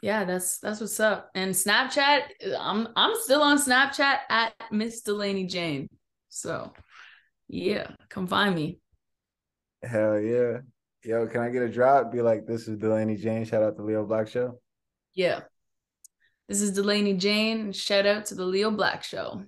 yeah, 0.00 0.24
that's 0.24 0.58
that's 0.58 0.80
what's 0.80 1.00
up. 1.00 1.30
And 1.34 1.52
Snapchat, 1.52 2.20
I'm 2.58 2.88
I'm 2.94 3.14
still 3.16 3.42
on 3.42 3.58
Snapchat 3.58 4.18
at 4.30 4.54
Miss 4.70 5.00
Delaney 5.02 5.46
Jane. 5.46 5.88
So 6.28 6.72
yeah, 7.48 7.90
come 8.08 8.28
find 8.28 8.54
me. 8.54 8.78
Hell 9.82 10.20
yeah. 10.20 10.58
Yo, 11.04 11.26
can 11.26 11.40
I 11.40 11.50
get 11.50 11.62
a 11.62 11.68
drop? 11.68 12.12
Be 12.12 12.22
like, 12.22 12.46
this 12.46 12.68
is 12.68 12.78
Delaney 12.78 13.16
Jane. 13.16 13.44
Shout 13.44 13.62
out 13.62 13.76
to 13.76 13.82
Leo 13.82 14.04
Black 14.04 14.28
Show. 14.28 14.60
Yeah. 15.14 15.40
This 16.48 16.62
is 16.62 16.72
Delaney 16.72 17.12
Jane. 17.12 17.72
Shout 17.72 18.06
out 18.06 18.24
to 18.26 18.34
the 18.34 18.44
Leo 18.44 18.70
Black 18.70 19.04
Show. 19.04 19.42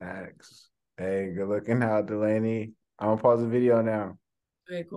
Thanks. 0.00 0.70
Hey, 0.96 1.30
good 1.36 1.46
looking 1.46 1.82
out, 1.82 2.06
Delaney. 2.06 2.72
I'm 2.98 3.08
gonna 3.08 3.20
pause 3.20 3.40
the 3.42 3.48
video 3.48 3.82
now. 3.82 4.16
Very 4.66 4.84
cool. 4.84 4.94